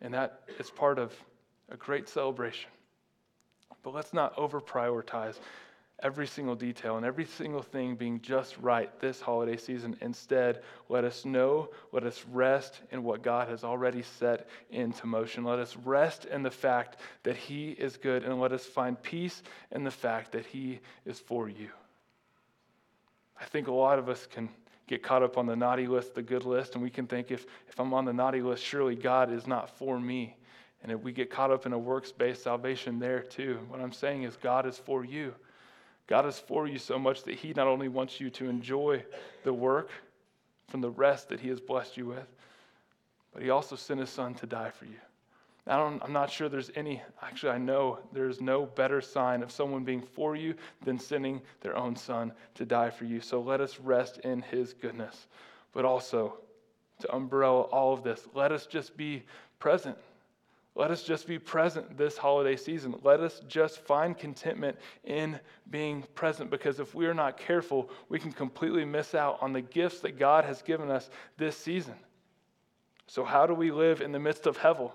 and 0.00 0.14
that 0.14 0.42
is 0.58 0.70
part 0.70 0.98
of 0.98 1.12
a 1.70 1.76
great 1.76 2.08
celebration. 2.08 2.70
But 3.82 3.92
let's 3.92 4.14
not 4.14 4.36
over 4.38 4.60
prioritize 4.60 5.38
every 6.02 6.26
single 6.26 6.54
detail 6.54 6.96
and 6.96 7.06
every 7.06 7.24
single 7.24 7.62
thing 7.62 7.96
being 7.96 8.20
just 8.20 8.56
right 8.58 9.00
this 9.00 9.20
holiday 9.20 9.56
season. 9.56 9.96
Instead, 10.02 10.62
let 10.88 11.04
us 11.04 11.24
know, 11.24 11.70
let 11.92 12.04
us 12.04 12.24
rest 12.32 12.80
in 12.90 13.02
what 13.02 13.22
God 13.22 13.48
has 13.48 13.64
already 13.64 14.02
set 14.02 14.48
into 14.70 15.06
motion. 15.06 15.44
Let 15.44 15.58
us 15.58 15.76
rest 15.84 16.26
in 16.26 16.42
the 16.42 16.50
fact 16.50 16.98
that 17.22 17.36
He 17.36 17.70
is 17.70 17.96
good, 17.96 18.24
and 18.24 18.38
let 18.38 18.52
us 18.52 18.66
find 18.66 19.00
peace 19.02 19.42
in 19.72 19.84
the 19.84 19.90
fact 19.90 20.32
that 20.32 20.44
He 20.44 20.80
is 21.06 21.18
for 21.18 21.48
you. 21.48 21.70
I 23.40 23.44
think 23.46 23.68
a 23.68 23.72
lot 23.72 23.98
of 23.98 24.08
us 24.08 24.26
can 24.26 24.50
get 24.86 25.02
caught 25.02 25.22
up 25.22 25.36
on 25.38 25.46
the 25.46 25.56
naughty 25.56 25.86
list, 25.86 26.14
the 26.14 26.22
good 26.22 26.44
list, 26.44 26.74
and 26.74 26.82
we 26.82 26.90
can 26.90 27.06
think 27.06 27.30
if, 27.30 27.46
if 27.68 27.80
I'm 27.80 27.92
on 27.92 28.04
the 28.04 28.12
naughty 28.12 28.40
list, 28.40 28.62
surely 28.62 28.94
God 28.94 29.32
is 29.32 29.46
not 29.46 29.70
for 29.78 29.98
me. 29.98 30.36
And 30.82 30.92
if 30.92 31.02
we 31.02 31.10
get 31.10 31.30
caught 31.30 31.50
up 31.50 31.66
in 31.66 31.72
a 31.72 31.78
works 31.78 32.12
based 32.12 32.42
salvation 32.42 32.98
there 32.98 33.20
too, 33.20 33.58
what 33.68 33.80
I'm 33.80 33.92
saying 33.92 34.22
is 34.22 34.36
God 34.36 34.66
is 34.66 34.78
for 34.78 35.04
you. 35.04 35.34
God 36.06 36.26
is 36.26 36.38
for 36.38 36.66
you 36.66 36.78
so 36.78 36.98
much 36.98 37.24
that 37.24 37.34
He 37.34 37.52
not 37.52 37.66
only 37.66 37.88
wants 37.88 38.20
you 38.20 38.30
to 38.30 38.48
enjoy 38.48 39.04
the 39.44 39.52
work 39.52 39.90
from 40.68 40.80
the 40.80 40.90
rest 40.90 41.28
that 41.28 41.40
He 41.40 41.48
has 41.48 41.60
blessed 41.60 41.96
you 41.96 42.06
with, 42.06 42.26
but 43.32 43.42
He 43.42 43.50
also 43.50 43.76
sent 43.76 44.00
His 44.00 44.10
Son 44.10 44.34
to 44.34 44.46
die 44.46 44.70
for 44.70 44.84
you. 44.84 44.96
I 45.66 45.80
I'm 45.80 46.12
not 46.12 46.30
sure 46.30 46.48
there's 46.48 46.70
any, 46.76 47.02
actually, 47.22 47.50
I 47.50 47.58
know 47.58 47.98
there's 48.12 48.40
no 48.40 48.66
better 48.66 49.00
sign 49.00 49.42
of 49.42 49.50
someone 49.50 49.82
being 49.82 50.02
for 50.02 50.36
you 50.36 50.54
than 50.84 50.98
sending 50.98 51.42
their 51.60 51.76
own 51.76 51.96
Son 51.96 52.32
to 52.54 52.64
die 52.64 52.90
for 52.90 53.04
you. 53.04 53.20
So 53.20 53.40
let 53.40 53.60
us 53.60 53.80
rest 53.80 54.18
in 54.18 54.42
His 54.42 54.72
goodness. 54.74 55.26
But 55.72 55.84
also, 55.84 56.38
to 57.00 57.14
umbrella 57.14 57.62
all 57.62 57.92
of 57.92 58.04
this, 58.04 58.26
let 58.32 58.52
us 58.52 58.66
just 58.66 58.96
be 58.96 59.24
present 59.58 59.98
let 60.76 60.90
us 60.90 61.02
just 61.02 61.26
be 61.26 61.38
present 61.38 61.96
this 61.96 62.18
holiday 62.18 62.54
season. 62.54 62.94
Let 63.02 63.20
us 63.20 63.40
just 63.48 63.78
find 63.78 64.16
contentment 64.16 64.76
in 65.04 65.40
being 65.70 66.04
present 66.14 66.50
because 66.50 66.80
if 66.80 66.94
we 66.94 67.06
are 67.06 67.14
not 67.14 67.38
careful, 67.38 67.88
we 68.10 68.18
can 68.18 68.30
completely 68.30 68.84
miss 68.84 69.14
out 69.14 69.38
on 69.40 69.54
the 69.54 69.62
gifts 69.62 70.00
that 70.00 70.18
God 70.18 70.44
has 70.44 70.60
given 70.60 70.90
us 70.90 71.08
this 71.38 71.56
season. 71.56 71.94
So, 73.06 73.24
how 73.24 73.46
do 73.46 73.54
we 73.54 73.70
live 73.70 74.02
in 74.02 74.12
the 74.12 74.18
midst 74.18 74.46
of 74.46 74.58
hevel? 74.58 74.92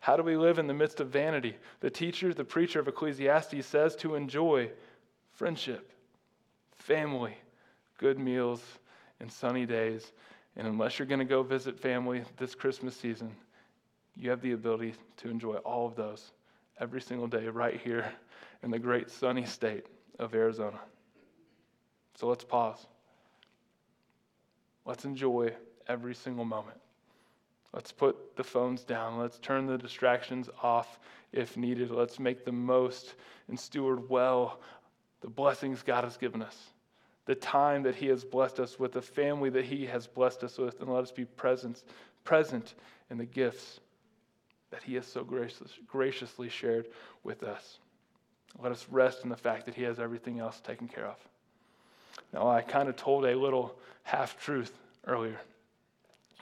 How 0.00 0.16
do 0.16 0.22
we 0.22 0.36
live 0.36 0.60
in 0.60 0.68
the 0.68 0.74
midst 0.74 1.00
of 1.00 1.08
vanity? 1.08 1.56
The 1.80 1.90
teacher, 1.90 2.32
the 2.32 2.44
preacher 2.44 2.78
of 2.78 2.86
Ecclesiastes 2.86 3.66
says 3.66 3.96
to 3.96 4.14
enjoy 4.14 4.70
friendship, 5.32 5.90
family, 6.76 7.36
good 7.98 8.20
meals, 8.20 8.62
and 9.18 9.32
sunny 9.32 9.66
days. 9.66 10.12
And 10.56 10.68
unless 10.68 10.98
you're 10.98 11.08
going 11.08 11.18
to 11.18 11.24
go 11.24 11.42
visit 11.42 11.80
family 11.80 12.22
this 12.36 12.54
Christmas 12.54 12.94
season, 12.96 13.34
you 14.16 14.30
have 14.30 14.40
the 14.40 14.52
ability 14.52 14.94
to 15.18 15.28
enjoy 15.28 15.56
all 15.56 15.86
of 15.86 15.96
those 15.96 16.32
every 16.80 17.00
single 17.00 17.26
day 17.26 17.48
right 17.48 17.80
here 17.80 18.10
in 18.62 18.70
the 18.70 18.78
great 18.78 19.10
sunny 19.10 19.44
state 19.44 19.86
of 20.18 20.34
Arizona. 20.34 20.78
So 22.14 22.28
let's 22.28 22.44
pause. 22.44 22.86
Let's 24.84 25.04
enjoy 25.04 25.52
every 25.88 26.14
single 26.14 26.44
moment. 26.44 26.78
Let's 27.72 27.90
put 27.90 28.36
the 28.36 28.44
phones 28.44 28.84
down. 28.84 29.18
Let's 29.18 29.38
turn 29.40 29.66
the 29.66 29.76
distractions 29.76 30.48
off 30.62 31.00
if 31.32 31.56
needed. 31.56 31.90
Let's 31.90 32.20
make 32.20 32.44
the 32.44 32.52
most 32.52 33.14
and 33.48 33.58
steward 33.58 34.08
well 34.08 34.60
the 35.22 35.28
blessings 35.28 35.82
God 35.82 36.04
has 36.04 36.16
given 36.16 36.42
us, 36.42 36.56
the 37.24 37.34
time 37.34 37.82
that 37.84 37.96
He 37.96 38.06
has 38.08 38.24
blessed 38.24 38.60
us 38.60 38.78
with, 38.78 38.92
the 38.92 39.02
family 39.02 39.50
that 39.50 39.64
He 39.64 39.86
has 39.86 40.06
blessed 40.06 40.44
us 40.44 40.58
with, 40.58 40.80
and 40.80 40.92
let 40.92 41.02
us 41.02 41.10
be 41.10 41.24
present, 41.24 41.82
present 42.24 42.74
in 43.10 43.18
the 43.18 43.24
gifts 43.24 43.80
that 44.74 44.82
He 44.82 44.94
has 44.96 45.06
so 45.06 45.22
gracious, 45.22 45.72
graciously 45.86 46.48
shared 46.48 46.88
with 47.22 47.44
us. 47.44 47.78
Let 48.60 48.72
us 48.72 48.86
rest 48.90 49.22
in 49.22 49.30
the 49.30 49.36
fact 49.36 49.66
that 49.66 49.74
He 49.76 49.84
has 49.84 50.00
everything 50.00 50.40
else 50.40 50.60
taken 50.60 50.88
care 50.88 51.06
of. 51.06 51.16
Now, 52.32 52.48
I 52.48 52.60
kind 52.60 52.88
of 52.88 52.96
told 52.96 53.24
a 53.24 53.36
little 53.36 53.76
half 54.02 54.36
truth 54.36 54.72
earlier. 55.06 55.40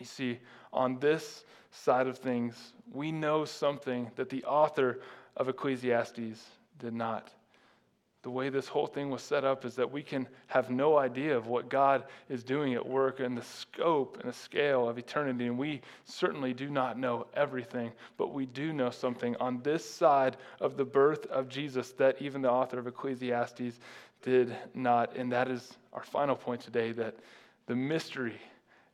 You 0.00 0.06
see, 0.06 0.38
on 0.72 0.98
this 0.98 1.44
side 1.72 2.06
of 2.06 2.16
things, 2.16 2.72
we 2.90 3.12
know 3.12 3.44
something 3.44 4.10
that 4.16 4.30
the 4.30 4.42
author 4.44 5.00
of 5.36 5.50
Ecclesiastes 5.50 6.42
did 6.78 6.94
not 6.94 7.28
the 8.22 8.30
way 8.30 8.48
this 8.50 8.68
whole 8.68 8.86
thing 8.86 9.10
was 9.10 9.20
set 9.20 9.44
up 9.44 9.64
is 9.64 9.74
that 9.74 9.90
we 9.90 10.02
can 10.02 10.28
have 10.46 10.70
no 10.70 10.96
idea 10.96 11.36
of 11.36 11.48
what 11.48 11.68
God 11.68 12.04
is 12.28 12.44
doing 12.44 12.74
at 12.74 12.86
work 12.86 13.18
and 13.18 13.36
the 13.36 13.42
scope 13.42 14.18
and 14.20 14.28
the 14.28 14.36
scale 14.36 14.88
of 14.88 14.96
eternity. 14.96 15.46
And 15.48 15.58
we 15.58 15.80
certainly 16.04 16.54
do 16.54 16.70
not 16.70 16.96
know 16.96 17.26
everything, 17.34 17.90
but 18.16 18.32
we 18.32 18.46
do 18.46 18.72
know 18.72 18.90
something 18.90 19.34
on 19.36 19.60
this 19.62 19.84
side 19.88 20.36
of 20.60 20.76
the 20.76 20.84
birth 20.84 21.26
of 21.26 21.48
Jesus 21.48 21.90
that 21.92 22.22
even 22.22 22.42
the 22.42 22.50
author 22.50 22.78
of 22.78 22.86
Ecclesiastes 22.86 23.80
did 24.22 24.54
not. 24.72 25.16
And 25.16 25.32
that 25.32 25.48
is 25.48 25.76
our 25.92 26.04
final 26.04 26.36
point 26.36 26.60
today 26.60 26.92
that 26.92 27.16
the 27.66 27.74
mystery 27.74 28.40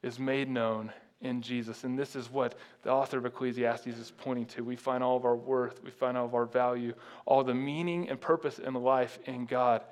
is 0.02 0.18
made 0.18 0.48
known 0.48 0.90
in 1.20 1.42
Jesus. 1.42 1.84
And 1.84 1.98
this 1.98 2.14
is 2.14 2.30
what 2.30 2.54
the 2.82 2.90
author 2.90 3.18
of 3.18 3.26
Ecclesiastes 3.26 3.86
is 3.86 4.12
pointing 4.18 4.46
to. 4.46 4.64
We 4.64 4.76
find 4.76 5.02
all 5.02 5.16
of 5.16 5.24
our 5.24 5.36
worth, 5.36 5.82
we 5.82 5.90
find 5.90 6.16
all 6.16 6.26
of 6.26 6.34
our 6.34 6.46
value, 6.46 6.94
all 7.26 7.42
the 7.42 7.54
meaning 7.54 8.08
and 8.08 8.20
purpose 8.20 8.58
in 8.58 8.74
life 8.74 9.18
in 9.26 9.46
God, 9.46 9.82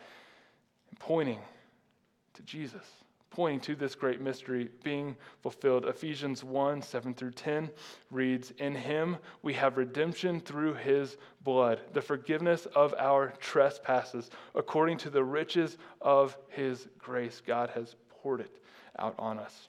pointing 1.01 1.41
to 2.35 2.43
Jesus, 2.43 2.85
pointing 3.31 3.61
to 3.61 3.75
this 3.75 3.97
great 3.97 4.21
mystery 4.21 4.69
being 4.85 5.17
fulfilled. 5.43 5.87
Ephesians 5.87 6.45
1 6.45 6.81
7 6.81 7.13
through 7.13 7.33
10 7.33 7.71
reads, 8.13 8.53
In 8.59 8.75
him 8.75 9.17
we 9.43 9.53
have 9.55 9.77
redemption 9.77 10.41
through 10.41 10.75
his 10.75 11.17
blood, 11.43 11.81
the 11.93 12.03
forgiveness 12.03 12.67
of 12.67 12.95
our 12.99 13.33
trespasses, 13.41 14.31
according 14.55 14.99
to 14.99 15.11
the 15.11 15.25
riches 15.25 15.77
of 16.01 16.37
his 16.51 16.87
grace. 16.99 17.43
God 17.45 17.71
has 17.71 17.97
poured 18.23 18.43
it 18.43 18.63
out 18.99 19.17
on 19.19 19.41
us 19.41 19.69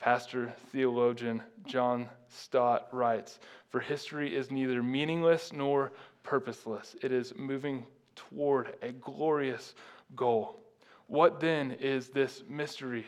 Pastor 0.00 0.54
theologian 0.72 1.42
John 1.66 2.08
Stott 2.28 2.88
writes 2.90 3.38
For 3.68 3.80
history 3.80 4.34
is 4.34 4.50
neither 4.50 4.82
meaningless 4.82 5.52
nor 5.52 5.92
purposeless, 6.22 6.96
it 7.02 7.12
is 7.12 7.34
moving 7.36 7.84
toward 8.16 8.76
a 8.80 8.92
glorious 8.92 9.74
goal. 10.16 10.58
What 11.06 11.38
then 11.38 11.72
is 11.72 12.08
this 12.08 12.42
mystery 12.48 13.04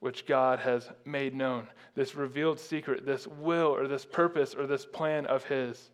which 0.00 0.26
God 0.26 0.58
has 0.58 0.90
made 1.04 1.32
known? 1.32 1.68
This 1.94 2.16
revealed 2.16 2.58
secret, 2.58 3.06
this 3.06 3.28
will 3.28 3.68
or 3.68 3.86
this 3.86 4.04
purpose 4.04 4.52
or 4.52 4.66
this 4.66 4.84
plan 4.84 5.26
of 5.26 5.44
His? 5.44 5.90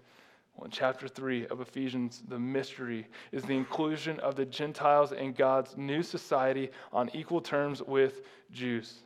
Well, 0.54 0.64
in 0.64 0.70
chapter 0.70 1.08
3 1.08 1.48
of 1.48 1.60
Ephesians, 1.60 2.22
the 2.26 2.38
mystery 2.38 3.06
is 3.32 3.42
the 3.42 3.56
inclusion 3.56 4.18
of 4.20 4.34
the 4.34 4.46
Gentiles 4.46 5.12
in 5.12 5.34
God's 5.34 5.76
new 5.76 6.02
society 6.02 6.70
on 6.90 7.10
equal 7.12 7.42
terms 7.42 7.82
with 7.82 8.22
Jews. 8.50 9.02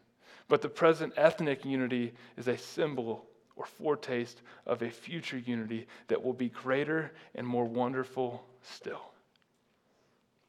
But 0.49 0.63
the 0.63 0.69
present 0.69 1.15
ethnic 1.17 1.65
unity 1.65 2.13
is 2.37 2.49
a 2.49 2.59
symbol 2.59 3.27
or 3.57 3.67
foretaste 3.67 4.43
of 4.67 4.83
a 4.83 4.91
future 4.91 5.39
unity 5.39 5.87
that 6.09 6.23
will 6.23 6.33
be 6.33 6.49
greater 6.49 7.13
and 7.35 7.47
more 7.47 7.65
wonderful 7.65 8.45
still. 8.63 9.03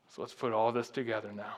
So 0.10 0.22
let's 0.22 0.34
put 0.34 0.54
all 0.54 0.72
this 0.72 0.90
together 0.90 1.32
now. 1.32 1.58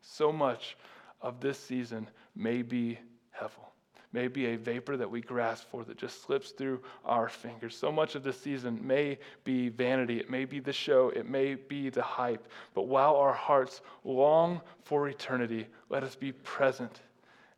So 0.00 0.32
much 0.32 0.76
of 1.20 1.40
this 1.40 1.58
season 1.58 2.08
may 2.34 2.62
be 2.62 2.98
hevel, 3.38 3.68
may 4.12 4.28
be 4.28 4.46
a 4.46 4.56
vapor 4.56 4.96
that 4.96 5.10
we 5.10 5.20
grasp 5.20 5.70
for 5.70 5.84
that 5.84 5.98
just 5.98 6.22
slips 6.22 6.50
through 6.50 6.80
our 7.04 7.28
fingers. 7.28 7.76
So 7.76 7.92
much 7.92 8.14
of 8.14 8.22
this 8.22 8.40
season 8.40 8.80
may 8.82 9.18
be 9.44 9.68
vanity, 9.68 10.18
it 10.18 10.30
may 10.30 10.46
be 10.46 10.58
the 10.58 10.72
show, 10.72 11.10
it 11.10 11.28
may 11.28 11.54
be 11.54 11.90
the 11.90 12.02
hype. 12.02 12.48
But 12.74 12.88
while 12.88 13.16
our 13.16 13.34
hearts 13.34 13.82
long 14.04 14.62
for 14.82 15.08
eternity, 15.08 15.66
let 15.90 16.02
us 16.02 16.16
be 16.16 16.32
present 16.32 17.00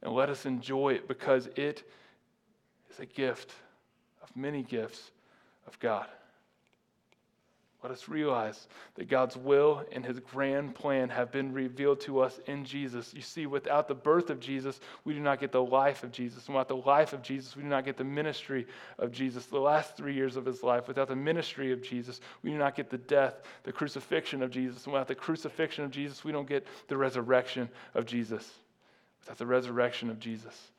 and 0.02 0.12
let 0.12 0.28
us 0.28 0.46
enjoy 0.46 0.94
it 0.94 1.08
because 1.08 1.48
it 1.56 1.82
is 2.90 3.00
a 3.00 3.06
gift 3.06 3.52
of 4.22 4.34
many 4.36 4.62
gifts 4.62 5.10
of 5.66 5.78
God. 5.78 6.06
Let 7.82 7.90
us 7.90 8.08
realize 8.08 8.68
that 8.94 9.08
God's 9.08 9.36
will 9.36 9.84
and 9.90 10.04
his 10.04 10.20
grand 10.20 10.72
plan 10.76 11.08
have 11.08 11.32
been 11.32 11.52
revealed 11.52 12.00
to 12.02 12.20
us 12.20 12.38
in 12.46 12.64
Jesus. 12.64 13.12
You 13.12 13.22
see, 13.22 13.46
without 13.46 13.88
the 13.88 13.94
birth 13.94 14.30
of 14.30 14.38
Jesus, 14.38 14.78
we 15.04 15.14
do 15.14 15.20
not 15.20 15.40
get 15.40 15.50
the 15.50 15.64
life 15.64 16.04
of 16.04 16.12
Jesus. 16.12 16.46
Without 16.46 16.68
the 16.68 16.76
life 16.76 17.12
of 17.12 17.22
Jesus, 17.22 17.56
we 17.56 17.64
do 17.64 17.68
not 17.68 17.84
get 17.84 17.96
the 17.96 18.04
ministry 18.04 18.68
of 19.00 19.10
Jesus. 19.10 19.46
The 19.46 19.58
last 19.58 19.96
three 19.96 20.14
years 20.14 20.36
of 20.36 20.46
his 20.46 20.62
life, 20.62 20.86
without 20.86 21.08
the 21.08 21.16
ministry 21.16 21.72
of 21.72 21.82
Jesus, 21.82 22.20
we 22.44 22.50
do 22.50 22.56
not 22.56 22.76
get 22.76 22.88
the 22.88 22.98
death, 22.98 23.42
the 23.64 23.72
crucifixion 23.72 24.44
of 24.44 24.52
Jesus. 24.52 24.86
Without 24.86 25.08
the 25.08 25.16
crucifixion 25.16 25.84
of 25.84 25.90
Jesus, 25.90 26.22
we 26.22 26.30
don't 26.30 26.48
get 26.48 26.64
the 26.86 26.96
resurrection 26.96 27.68
of 27.94 28.06
Jesus. 28.06 28.48
Without 29.22 29.38
the 29.38 29.46
resurrection 29.46 30.10
of 30.10 30.18
Jesus, 30.18 30.72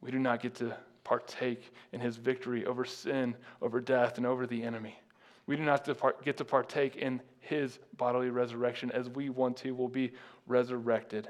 we 0.00 0.10
do 0.10 0.18
not 0.18 0.40
get 0.40 0.54
to 0.56 0.76
partake 1.04 1.72
in 1.92 2.00
his 2.00 2.16
victory 2.16 2.64
over 2.66 2.84
sin, 2.84 3.34
over 3.62 3.80
death, 3.80 4.16
and 4.16 4.26
over 4.26 4.46
the 4.46 4.62
enemy. 4.62 4.98
We 5.46 5.56
do 5.56 5.62
not 5.62 5.88
get 6.24 6.36
to 6.38 6.44
partake 6.44 6.96
in 6.96 7.22
his 7.40 7.78
bodily 7.96 8.30
resurrection 8.30 8.90
as 8.92 9.08
we 9.08 9.30
want 9.30 9.56
to, 9.58 9.74
will 9.74 9.88
be 9.88 10.12
resurrected 10.46 11.28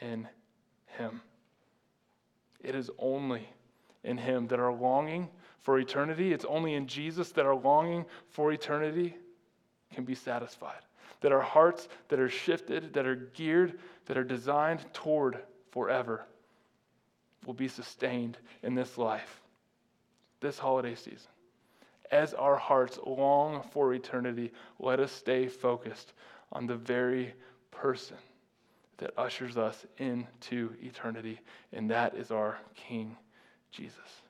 in 0.00 0.28
him. 0.86 1.20
It 2.60 2.74
is 2.74 2.90
only 2.98 3.48
in 4.04 4.18
him 4.18 4.46
that 4.48 4.60
our 4.60 4.72
longing 4.72 5.28
for 5.62 5.78
eternity, 5.78 6.32
it's 6.32 6.44
only 6.44 6.74
in 6.74 6.86
Jesus 6.86 7.32
that 7.32 7.46
our 7.46 7.56
longing 7.56 8.04
for 8.28 8.52
eternity 8.52 9.16
can 9.92 10.04
be 10.04 10.14
satisfied. 10.14 10.80
That 11.20 11.32
our 11.32 11.40
hearts 11.40 11.88
that 12.08 12.20
are 12.20 12.28
shifted, 12.28 12.92
that 12.94 13.06
are 13.06 13.16
geared, 13.34 13.78
that 14.06 14.16
are 14.16 14.24
designed 14.24 14.84
toward 14.92 15.38
forever 15.76 16.24
will 17.44 17.52
be 17.52 17.68
sustained 17.68 18.38
in 18.62 18.74
this 18.74 18.96
life, 18.96 19.42
this 20.40 20.58
holiday 20.58 20.94
season 20.94 21.28
as 22.10 22.34
our 22.34 22.56
hearts 22.56 22.98
long 23.04 23.62
for 23.72 23.94
eternity, 23.94 24.52
let 24.78 25.00
us 25.00 25.12
stay 25.12 25.48
focused 25.48 26.12
on 26.52 26.66
the 26.66 26.76
very 26.76 27.34
person 27.70 28.16
that 28.98 29.12
ushers 29.18 29.56
us 29.56 29.84
into 29.98 30.72
eternity, 30.82 31.40
and 31.72 31.90
that 31.90 32.14
is 32.16 32.30
our 32.30 32.58
King 32.74 33.16
Jesus. 33.70 34.22